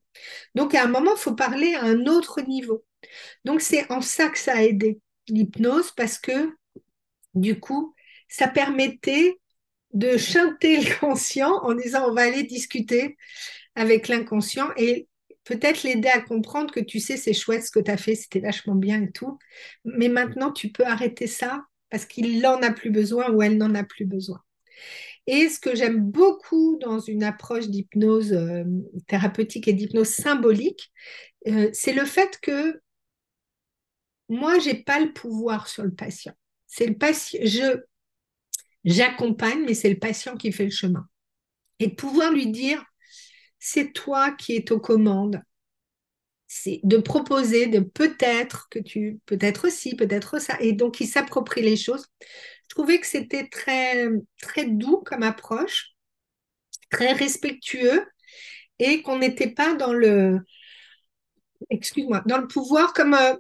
[0.55, 2.85] Donc à un moment, il faut parler à un autre niveau.
[3.45, 6.55] Donc c'est en ça que ça a aidé l'hypnose, parce que
[7.35, 7.95] du coup,
[8.29, 9.39] ça permettait
[9.97, 13.17] de chanter le conscient en disant on va aller discuter
[13.75, 15.09] avec l'inconscient et
[15.45, 18.41] peut-être l'aider à comprendre que tu sais, c'est chouette ce que tu as fait, c'était
[18.41, 19.39] vachement bien et tout,
[19.85, 23.75] mais maintenant tu peux arrêter ça parce qu'il n'en a plus besoin ou elle n'en
[23.75, 24.41] a plus besoin.
[25.27, 28.65] Et ce que j'aime beaucoup dans une approche d'hypnose euh,
[29.09, 30.93] thérapeutique et d'hypnose symbolique,
[31.49, 32.81] euh, c'est le fait que
[34.29, 36.35] moi, j'ai pas le pouvoir sur le patient.
[36.67, 37.81] C'est le patient, je
[38.87, 41.07] j'accompagne, mais c'est le patient qui fait le chemin.
[41.79, 42.83] Et de pouvoir lui dire,
[43.59, 45.43] c'est toi qui es aux commandes.
[46.47, 50.57] C'est de proposer, de peut-être que tu, peut-être aussi, peut-être ça.
[50.61, 52.07] Et donc, il s'approprie les choses.
[52.21, 54.09] Je trouvais que c'était très,
[54.41, 55.91] très doux comme approche,
[56.91, 58.07] très respectueux
[58.79, 60.41] et qu'on n'était pas dans le,
[61.71, 63.35] excuse-moi, dans le pouvoir comme, euh,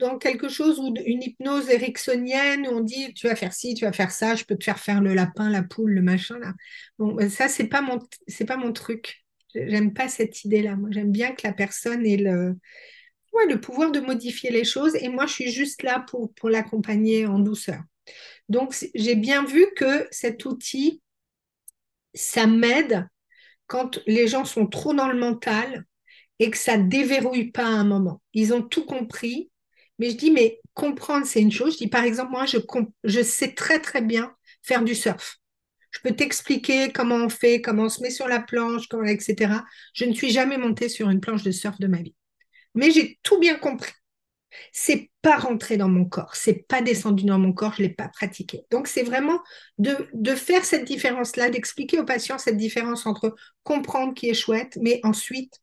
[0.00, 3.84] dans quelque chose ou une hypnose ericksonienne où on dit tu vas faire ci, tu
[3.84, 6.52] vas faire ça, je peux te faire faire le lapin, la poule, le machin là.
[6.98, 7.98] Bon, ben, ça c'est pas mon
[8.46, 9.24] pas mon truc.
[9.54, 10.76] J'aime pas cette idée-là.
[10.76, 12.56] Moi, j'aime bien que la personne ait le
[13.32, 16.50] ouais, le pouvoir de modifier les choses et moi je suis juste là pour pour
[16.50, 17.82] l'accompagner en douceur.
[18.48, 21.02] Donc j'ai bien vu que cet outil
[22.14, 23.08] ça m'aide
[23.66, 25.84] quand les gens sont trop dans le mental
[26.38, 28.20] et que ça déverrouille pas à un moment.
[28.32, 29.50] Ils ont tout compris,
[29.98, 31.74] mais je dis, mais comprendre, c'est une chose.
[31.74, 35.38] Je dis, par exemple, moi, je, sais très, très bien faire du surf.
[35.90, 39.54] Je peux t'expliquer comment on fait, comment on se met sur la planche, comment, etc.
[39.92, 42.16] Je ne suis jamais montée sur une planche de surf de ma vie.
[42.74, 43.92] Mais j'ai tout bien compris.
[44.72, 48.08] C'est pas rentré dans mon corps, c'est pas descendu dans mon corps, je l'ai pas
[48.08, 48.62] pratiqué.
[48.70, 49.40] Donc c'est vraiment
[49.78, 54.78] de, de faire cette différence-là, d'expliquer aux patients cette différence entre comprendre qui est chouette,
[54.80, 55.60] mais ensuite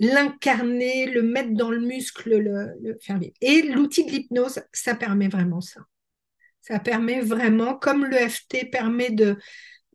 [0.00, 3.34] l'incarner, le mettre dans le muscle, le, faire vivre.
[3.40, 5.80] Et l'outil de l'hypnose, ça permet vraiment ça.
[6.60, 9.36] Ça permet vraiment, comme l'EFT permet de,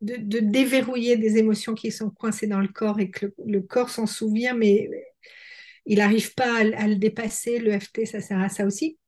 [0.00, 4.54] déverrouiller des émotions qui sont coincées dans le corps et que le, corps s'en souvient,
[4.54, 4.90] mais
[5.86, 7.58] il n'arrive pas à, le dépasser.
[7.58, 8.98] L'EFT, ça sert à ça aussi.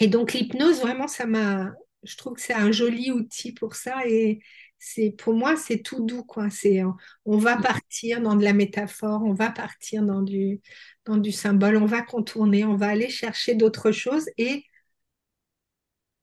[0.00, 1.72] Et donc l'hypnose, vraiment, ça m'a,
[2.02, 4.40] je trouve que c'est un joli outil pour ça et,
[4.84, 6.50] c'est pour moi c'est tout doux quoi.
[6.50, 6.82] C'est
[7.24, 10.60] on va partir dans de la métaphore on va partir dans du
[11.06, 14.64] dans du symbole on va contourner on va aller chercher d'autres choses et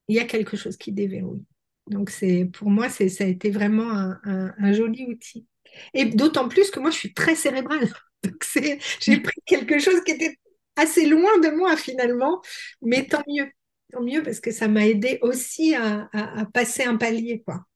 [0.08, 1.44] il y a quelque chose qui déverrouille.
[1.88, 3.90] Donc c'est pour moi c'est ça a été vraiment
[4.24, 5.46] un, joli outil.
[5.94, 7.88] Et d'autant plus que moi je suis très cérébrale.
[8.22, 10.36] Donc c'est j'ai pris quelque chose qui était
[10.76, 12.40] assez loin de moi finalement.
[12.82, 13.50] Mais tant mieux.
[13.92, 17.66] Tant mieux parce que ça m'a aidé aussi à, à passer un palier quoi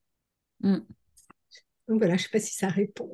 [0.60, 0.78] Mm.
[1.88, 3.08] Donc voilà, je ne sais pas si ça répond.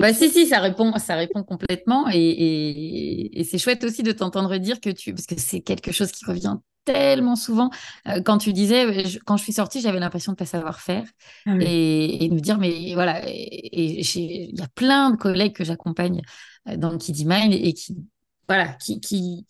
[0.00, 2.08] bah, si, si, ça répond, ça répond complètement.
[2.12, 5.14] Et, c'est chouette aussi de t'entendre dire que tu.
[5.14, 7.70] Parce que c'est quelque chose qui revient tellement souvent.
[8.08, 11.04] Euh, quand tu disais, quand je suis sortie, j'avais l'impression de ne pas savoir faire.
[11.46, 13.22] Ah et, de me dire, mais voilà.
[13.24, 16.22] Et il y a plein de collègues que j'accompagne
[16.68, 17.96] euh, dans le Kiddy Mind et qui.
[18.48, 19.46] Voilà, qui, qui,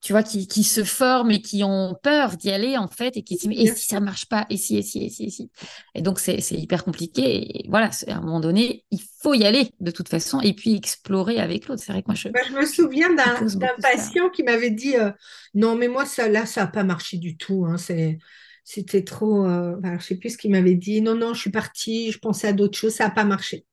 [0.00, 3.22] tu vois, qui, qui, se forment et qui ont peur d'y aller, en fait, et
[3.22, 5.30] qui se disent, et si ça marche pas, et si, et si, et si, et
[5.30, 5.50] si.
[5.94, 7.60] Et donc, c'est hyper compliqué.
[7.64, 10.74] Et voilà, à un moment donné, il faut y aller, de toute façon, et puis
[10.74, 11.82] explorer avec l'autre.
[11.84, 12.28] C'est vrai que moi, je.
[12.28, 15.10] Bah, je me souviens d'un patient qui m'avait dit, euh,
[15.52, 17.66] non, mais moi, ça, là, ça n'a pas marché du tout.
[17.66, 19.44] Hein, C'était trop.
[19.44, 21.02] Euh, je ne sais plus ce qu'il m'avait dit.
[21.02, 23.66] Non, non, je suis partie, je pensais à d'autres choses, ça n'a pas marché.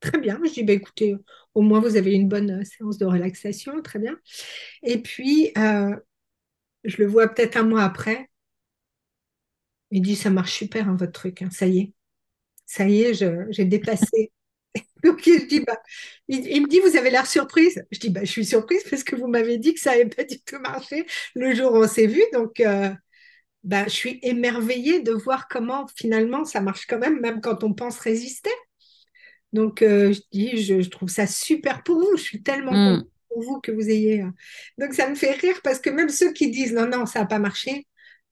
[0.00, 0.40] Très bien.
[0.44, 1.14] Je dis, bah, écoutez,
[1.54, 4.18] au moins vous avez une bonne euh, séance de relaxation, très bien.
[4.82, 5.94] Et puis, euh,
[6.84, 8.30] je le vois peut-être un mois après.
[9.90, 11.92] Il dit, ça marche super, hein, votre truc, hein, ça y est.
[12.66, 14.32] Ça y est, j'ai dépassé.
[15.04, 15.78] Donc, il, dit, bah,
[16.28, 17.84] il, me dit, vous avez l'air surprise.
[17.90, 20.24] Je dis, bah, je suis surprise parce que vous m'avez dit que ça n'avait pas
[20.24, 22.22] du tout marché le jour où on s'est vu.
[22.32, 22.90] Donc, euh,
[23.64, 27.74] bah, je suis émerveillée de voir comment finalement ça marche quand même, même quand on
[27.74, 28.50] pense résister.
[29.52, 32.16] Donc, euh, je dis, je, trouve ça super pour vous.
[32.16, 33.04] Je suis tellement mm.
[33.28, 34.22] pour vous que vous ayez.
[34.22, 34.30] Euh.
[34.78, 37.26] Donc, ça me fait rire parce que même ceux qui disent non, non, ça n'a
[37.26, 37.86] pas marché,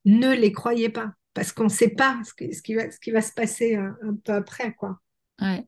[0.04, 3.22] ne les croyez pas parce qu'on ne sait pas ce, qui va, ce qui va
[3.22, 3.94] se passer un,
[4.24, 4.74] peu après.
[4.74, 4.98] Quoi.
[5.40, 5.64] Ouais.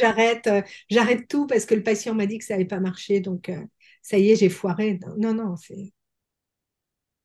[0.00, 3.20] j'arrête, euh, j'arrête tout parce que le patient m'a dit que ça n'avait pas marché,
[3.20, 3.60] donc euh,
[4.02, 4.98] ça y est, j'ai foiré.
[5.16, 5.92] Non, non, c'est.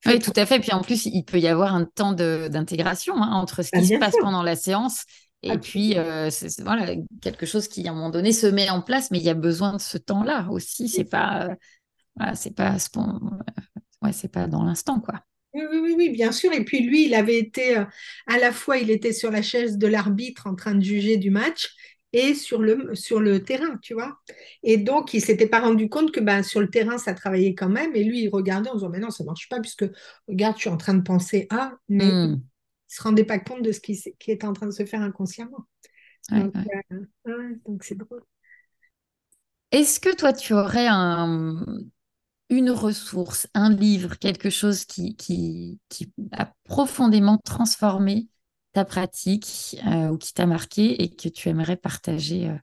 [0.06, 0.60] Oui, tout à fait.
[0.60, 3.86] Puis en plus, il peut y avoir un temps d'intégration hein, entre ce ah, qui
[3.86, 5.04] se passe pendant la séance
[5.44, 8.82] et puis euh, c'est voilà quelque chose qui à un moment donné se met en
[8.82, 10.88] place, mais il y a besoin de ce temps-là aussi.
[10.88, 11.56] C'est pas,
[12.34, 12.76] c'est pas,
[14.02, 15.20] ouais, c'est pas dans l'instant quoi.
[15.54, 16.52] Oui, oui, oui, bien sûr.
[16.52, 17.84] Et puis lui, il avait été euh,
[18.26, 21.30] à la fois, il était sur la chaise de l'arbitre en train de juger du
[21.30, 21.72] match
[22.12, 24.18] et sur le, sur le terrain, tu vois.
[24.64, 27.68] Et donc, il s'était pas rendu compte que ben, sur le terrain, ça travaillait quand
[27.68, 27.94] même.
[27.94, 29.84] Et lui, il regardait en disant, mais non, ça marche pas, puisque,
[30.28, 32.40] regarde, je suis en train de penser à, mais hmm.
[32.94, 35.66] Se rendait pas compte de ce qui, qui était en train de se faire inconsciemment.
[36.30, 36.54] donc,
[37.26, 38.22] euh, donc c'est drôle.
[39.72, 41.64] Est-ce que toi, tu aurais un,
[42.48, 45.80] une ressource, un livre, quelque chose qui, qui,
[46.30, 48.28] a profondément transformé
[48.72, 52.56] ta pratique euh, ou qui t'a marqué et que tu aimerais partager euh,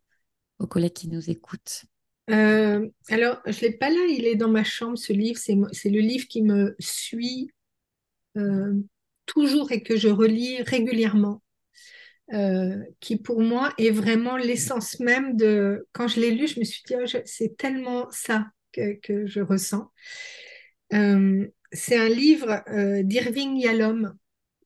[0.59, 1.83] aux collègues qui nous écoutent?
[2.29, 5.37] Euh, Alors, je ne l'ai pas là, il est dans ma chambre, ce livre.
[5.37, 7.51] C'est le livre qui me suit
[9.33, 11.41] toujours et que je relis régulièrement.
[12.99, 15.87] qui pour moi est vraiment l'essence même de...
[15.91, 19.91] Quand je l'ai lu, je me suis dit, oh, c'est tellement ça que, je ressens.
[20.93, 24.13] Euh, c'est un livre euh, d'Irving Yalom,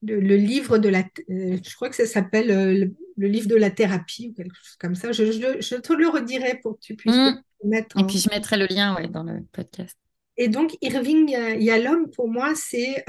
[0.02, 4.28] le, livre de la, euh, je crois que ça s'appelle le, livre de la thérapie
[4.30, 5.12] ou quelque chose comme ça.
[5.12, 7.42] Je, te le redirai pour que tu puisses mmh.
[7.64, 7.98] mettre.
[7.98, 9.96] Et puis je mettrai le lien dans le podcast.
[10.36, 13.04] Et donc Irving Yalom, pour moi, c'est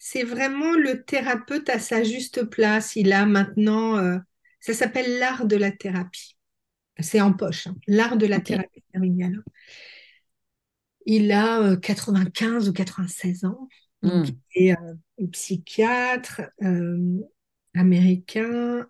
[0.00, 2.96] c'est vraiment le thérapeute à sa juste place.
[2.96, 4.18] Il a maintenant,
[4.58, 6.36] ça s'appelle l'art de la thérapie
[7.02, 7.76] c'est en poche, hein.
[7.86, 8.82] l'art de la thérapie
[11.06, 13.68] Il a 95 euh, ou 96 ans.
[14.02, 14.24] Hmm.
[14.54, 17.20] Il est euh, psychiatre euh,
[17.74, 18.86] américain.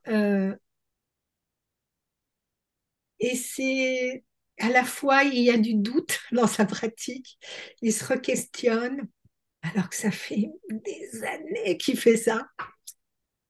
[3.18, 4.24] et c'est
[4.58, 7.38] à la fois, il y a du doute dans sa pratique.
[7.82, 9.08] Il se re-questionne,
[9.62, 12.46] alors que ça fait des années qu'il fait ça.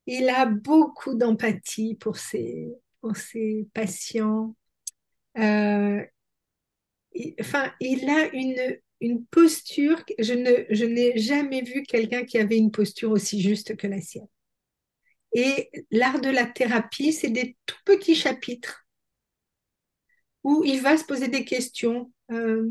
[0.07, 2.69] Il a beaucoup d'empathie pour ses,
[3.01, 4.57] pour ses patients.
[5.39, 6.05] Euh,
[7.41, 12.59] enfin, il a une, une posture, je ne je n'ai jamais vu quelqu'un qui avait
[12.59, 14.27] une posture aussi juste que la sienne.
[15.33, 18.85] Et l'art de la thérapie, c'est des tout petits chapitres
[20.43, 22.13] où il va se poser des questions.
[22.33, 22.67] Euh,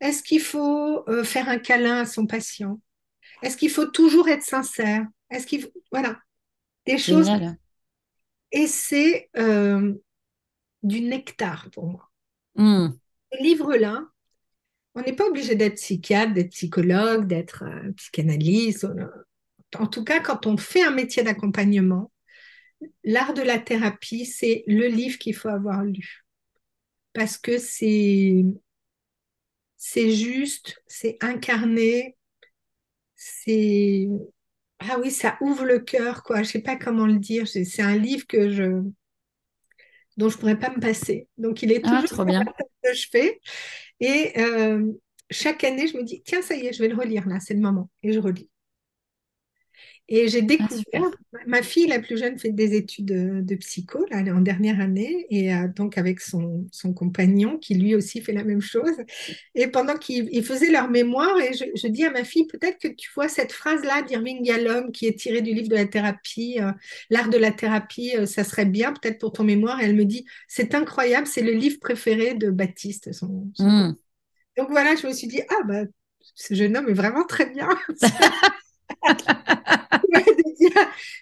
[0.00, 2.80] est-ce qu'il faut euh, faire un câlin à son patient?
[3.42, 5.06] Est-ce qu'il faut toujours être sincère?
[5.30, 6.18] Est-ce qu'il voilà
[6.86, 7.28] des choses
[8.52, 9.94] et c'est euh,
[10.82, 12.10] du nectar pour moi.
[12.56, 12.88] Hmm.
[13.32, 14.04] Ce livre-là,
[14.94, 18.88] on n'est pas obligé d'être psychiatre, d'être psychologue, d'être euh, psychanalyste.
[19.78, 22.10] En tout cas, quand on fait un métier d'accompagnement,
[23.04, 26.24] l'art de la thérapie, c'est le livre qu'il faut avoir lu.
[27.12, 28.44] Parce que c'est
[29.82, 32.14] c'est juste, c'est incarné,
[33.16, 34.06] c'est
[34.78, 36.42] ah oui, ça ouvre le cœur, quoi.
[36.42, 37.48] Je sais pas comment le dire.
[37.48, 38.82] C'est un livre que je
[40.18, 41.28] dont je pourrais pas me passer.
[41.38, 42.44] Donc il est ah, toujours trop bien.
[42.82, 43.40] que je fais.
[44.00, 44.84] Et euh,
[45.30, 47.54] chaque année, je me dis tiens, ça y est, je vais le relire là, c'est
[47.54, 47.88] le moment.
[48.02, 48.50] Et je relis.
[50.12, 51.10] Et j'ai ah, découvert,
[51.46, 54.80] ma fille la plus jeune fait des études de, psycho, là, elle est en dernière
[54.80, 58.96] année, et euh, donc avec son, son, compagnon qui lui aussi fait la même chose.
[59.54, 63.08] Et pendant qu'ils faisaient leur mémoire, et je, dis à ma fille, peut-être que tu
[63.14, 66.72] vois cette phrase-là d'Irving Yalom qui est tirée du livre de la thérapie, euh,
[67.08, 69.80] l'art de la thérapie, euh, ça serait bien peut-être pour ton mémoire.
[69.80, 73.12] Et elle me dit, c'est incroyable, c'est le livre préféré de Baptiste.
[73.12, 73.94] Son, hmm.
[74.56, 75.82] Donc voilà, je me suis dit, ah bah,
[76.34, 77.68] ce jeune homme est vraiment très bien.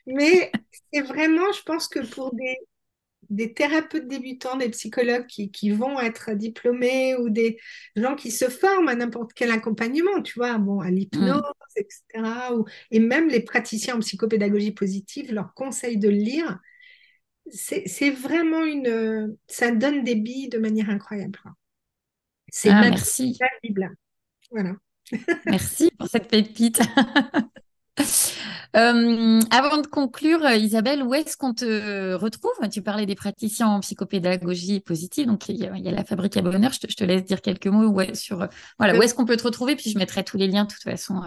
[0.09, 0.51] Mais
[0.93, 2.57] c'est vraiment, je pense que pour des,
[3.31, 7.59] des thérapeutes débutants, des psychologues qui, qui, vont être diplômés ou des
[7.95, 11.81] gens qui se forment à n'importe quel accompagnement, tu vois, bon, à l'hypnose, mm.
[11.81, 12.55] etc.
[12.55, 16.59] Ou, et même les praticiens en psychopédagogie positive leur conseillent de le lire.
[17.51, 19.37] C'est vraiment une.
[19.47, 21.41] Ça donne des billes de manière incroyable.
[22.51, 23.39] C'est ah, merci.
[24.51, 24.75] Voilà.
[25.47, 26.81] Merci pour cette pépite.
[28.77, 32.53] Euh, avant de conclure, Isabelle, où est-ce qu'on te retrouve?
[32.71, 36.71] Tu parlais des praticiens en psychopédagogie positive, donc il y, a, la Fabrique à Bonheur.
[36.73, 38.47] Je te, laisse dire quelques mots ouais, sur
[38.79, 40.83] voilà, où est-ce qu'on peut te retrouver, puis je mettrai tous les liens de toute
[40.83, 41.23] façon.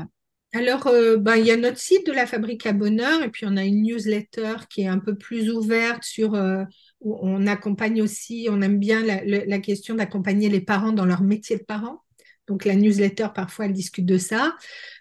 [0.54, 3.46] Alors, euh, ben, il y a notre site de la Fabrique à Bonheur, et puis
[3.48, 6.64] on a une newsletter qui est un peu plus ouverte sur euh,
[7.00, 11.58] où on accompagne aussi, on aime bien la question d'accompagner les parents dans leur métier
[11.58, 12.04] de parents.
[12.52, 14.58] Donc la newsletter, parfois, elle discute de ça.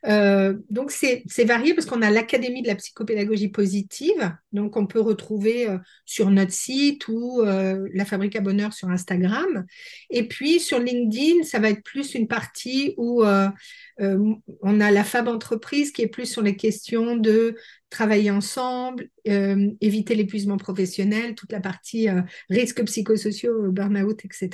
[0.06, 5.00] Euh, donc c'est varié parce qu'on a l'Académie de la psychopédagogie positive, donc on peut
[5.00, 9.66] retrouver euh, sur notre site ou euh, la Fabrique à Bonheur sur Instagram.
[10.10, 15.26] Et puis sur LinkedIn, ça va être plus une partie où on a la Fab
[15.26, 17.56] Entreprise qui est plus sur les questions de
[17.90, 22.08] travailler ensemble, éviter l'épuisement professionnel, toute la partie
[22.48, 24.48] risques psychosociaux, burn-out, etc.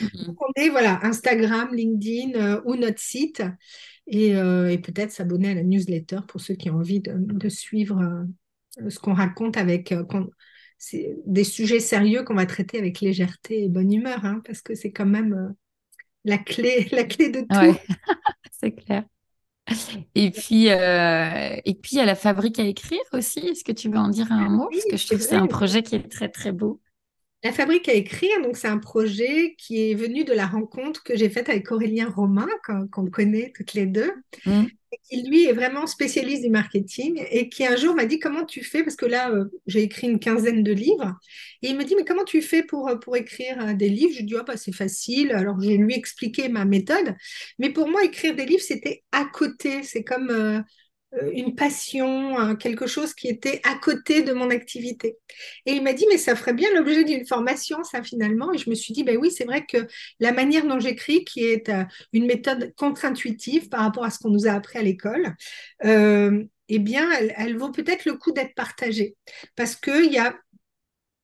[0.00, 0.26] Mm-hmm.
[0.26, 3.42] Donc on est voilà Instagram, LinkedIn ou notre site.
[4.14, 8.00] Euh, et, peut-être s'abonner à la newsletter pour ceux qui ont envie de, suivre
[8.80, 10.04] euh, ce qu'on raconte avec euh,
[11.26, 14.90] des sujets sérieux qu'on va traiter avec légèreté et bonne humeur, hein, parce que c'est
[14.90, 15.54] quand même
[16.24, 17.78] la, clé, la clé de tout.
[18.50, 19.04] c'est clair.
[20.14, 23.40] Et puis, et puis, il y a la fabrique à écrire aussi.
[23.40, 24.68] Est-ce que tu veux en dire un mot?
[24.70, 26.80] Parce que je trouve que c'est un projet qui est très, très beau.
[27.44, 31.16] La Fabrique à écrire, donc c'est un projet qui est venu de la rencontre que
[31.16, 32.46] j'ai faite avec Aurélien Romain,
[32.92, 34.12] qu'on connaît toutes les deux,
[34.46, 34.66] mm.
[35.08, 38.64] Qui lui est vraiment spécialiste du marketing et qui un jour m'a dit comment tu
[38.64, 41.16] fais, parce que là euh, j'ai écrit une quinzaine de livres,
[41.62, 44.12] et il me dit mais comment tu fais pour, euh, écrire euh, des livres?
[44.14, 47.14] Je lui dis oh, bah, c'est facile, alors j'ai lui expliqué ma méthode,
[47.58, 50.64] mais pour moi écrire des livres c'était à côté, c'est comme
[51.32, 55.18] une passion, quelque chose qui était à côté de mon activité.
[55.66, 58.52] Et il m'a dit, mais ça ferait bien l'objet d'une formation, ça finalement.
[58.52, 59.86] Et je me suis dit, ben oui, c'est vrai que
[60.20, 64.30] la manière dont j'écris, qui est euh, une méthode contre-intuitive par rapport à ce qu'on
[64.30, 65.34] nous a appris à l'école,
[65.84, 69.16] euh, eh bien, elle, vaut peut-être le coup d'être partagée.
[69.56, 70.34] Parce qu'il y a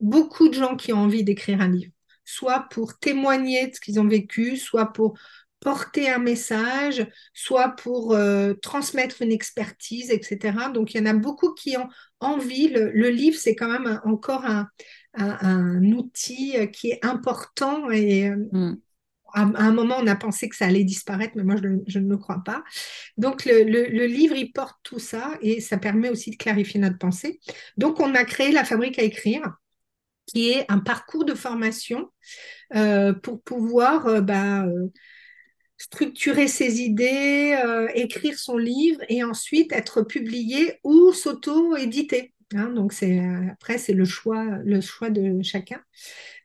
[0.00, 1.92] beaucoup de gens qui ont envie d'écrire un livre
[2.24, 5.18] soit pour témoigner de ce qu'ils ont vécu, soit pour
[5.60, 10.56] porter un message, soit pour euh, transmettre une expertise, etc.
[10.72, 11.88] Donc, il y en a beaucoup qui ont
[12.20, 12.68] envie.
[12.68, 14.68] Le, livre, c'est quand même encore un,
[15.92, 18.76] outil euh, qui est important et euh, mm.
[19.34, 22.16] à, un moment, on a pensé que ça allait disparaître, mais moi, je, ne le
[22.16, 22.62] crois pas.
[23.16, 27.40] Donc, le, livre, il porte tout ça et ça permet aussi de clarifier notre pensée.
[27.76, 29.42] Donc, on a créé la fabrique à écrire
[30.26, 32.10] qui est un parcours de formation
[33.22, 34.66] pour pouvoir bah,
[35.78, 42.34] structurer ses idées, euh, écrire son livre et ensuite être publié ou s'auto-éditer.
[42.54, 42.70] Hein.
[42.70, 45.80] donc c'est euh, après c'est le choix le choix de chacun.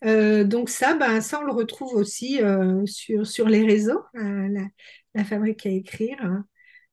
[0.06, 2.40] Euh, donc ça ben, ça on le retrouve aussi
[2.86, 6.18] sur sur les réseaux la, fabrique à écrire.
[6.22, 6.46] Hein.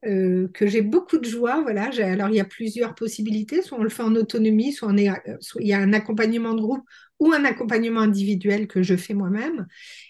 [0.03, 1.61] que j'ai beaucoup de joie.
[1.61, 3.61] Voilà, alors il y a plusieurs possibilités.
[3.63, 4.95] Soit on le fait en autonomie, soit,
[5.41, 6.85] soit il y a un accompagnement de groupe
[7.21, 9.67] ou un accompagnement individuel que je fais moi-même.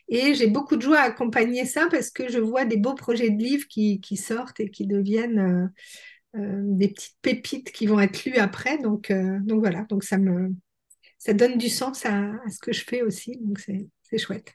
[0.09, 3.31] Et j'ai beaucoup de joie à accompagner ça parce que je vois des beaux projets
[3.31, 5.73] de livres qui, sortent et qui deviennent
[6.37, 8.79] euh, euh, des petites pépites qui vont être lues après.
[8.79, 10.55] Donc, euh, donc voilà, donc ça me
[11.19, 13.37] ça donne du sens à, ce que je fais aussi.
[13.43, 14.55] Donc c'est chouette.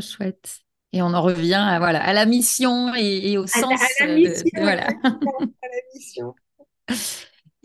[0.00, 0.58] chouette.
[0.92, 3.80] Et on en revient à, voilà, à la mission et, au sens.
[4.00, 4.50] À la mission.
[4.54, 4.88] voilà.
[4.88, 6.34] à la mission.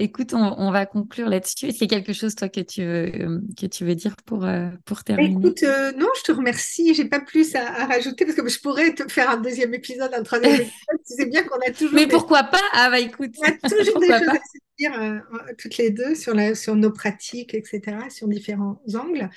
[0.01, 1.65] Écoute, on, va conclure là-dessus.
[1.65, 4.15] Est-ce qu'il y a quelque chose, toi, que tu veux, euh, que tu veux dire
[4.25, 5.37] pour, euh, pour terminer?
[5.37, 6.93] Écoute, euh, non, je te remercie.
[6.93, 10.23] J'ai pas plus à, rajouter parce que je pourrais te faire un deuxième épisode, un
[10.23, 10.71] troisième épisode.
[11.05, 11.93] tu sais bien qu'on a toujours.
[11.93, 12.61] Mais pourquoi pas?
[12.71, 13.35] Ah, bah écoute.
[13.39, 15.21] On a toujours des choses à se dire
[15.57, 19.29] toutes les deux sur, la, sur nos pratiques, etc., sur différents angles.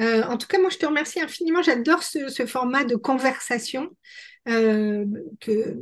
[0.00, 1.62] en tout cas, moi, je te remercie infiniment.
[1.62, 3.88] J'adore ce, ce, format de conversation
[4.46, 5.76] que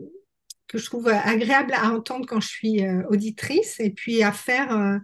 [0.69, 4.73] que je trouve agréable à entendre quand je suis euh, auditrice et puis à faire
[4.73, 4.99] euh,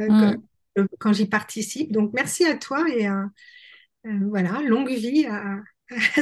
[0.00, 0.36] euh,
[0.76, 0.88] mm.
[0.98, 1.92] quand, j'y participe.
[1.92, 3.08] Donc, merci à toi et
[4.04, 5.58] voilà, longue vie à,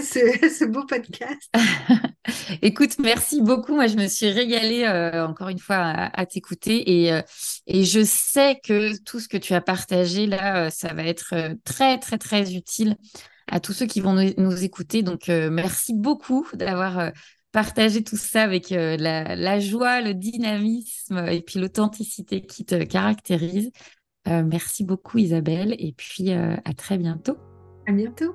[0.00, 1.52] ce, beau podcast.
[2.62, 3.74] Écoute, merci beaucoup.
[3.74, 4.88] Moi, je me suis régalée
[5.20, 7.20] encore une fois à, t'écouter et,
[7.66, 11.34] et je sais que tout ce que tu as partagé là, ça va être
[11.64, 12.96] très, très, très utile
[13.46, 15.02] à tous ceux qui vont nous, nous écouter.
[15.02, 17.12] Donc, merci beaucoup d'avoir
[17.56, 23.70] partager tout ça avec euh, la, joie, le dynamisme et puis l'authenticité qui te caractérise.
[24.28, 27.38] Euh, merci beaucoup Isabelle et puis euh, à très bientôt.
[27.86, 28.34] À bientôt.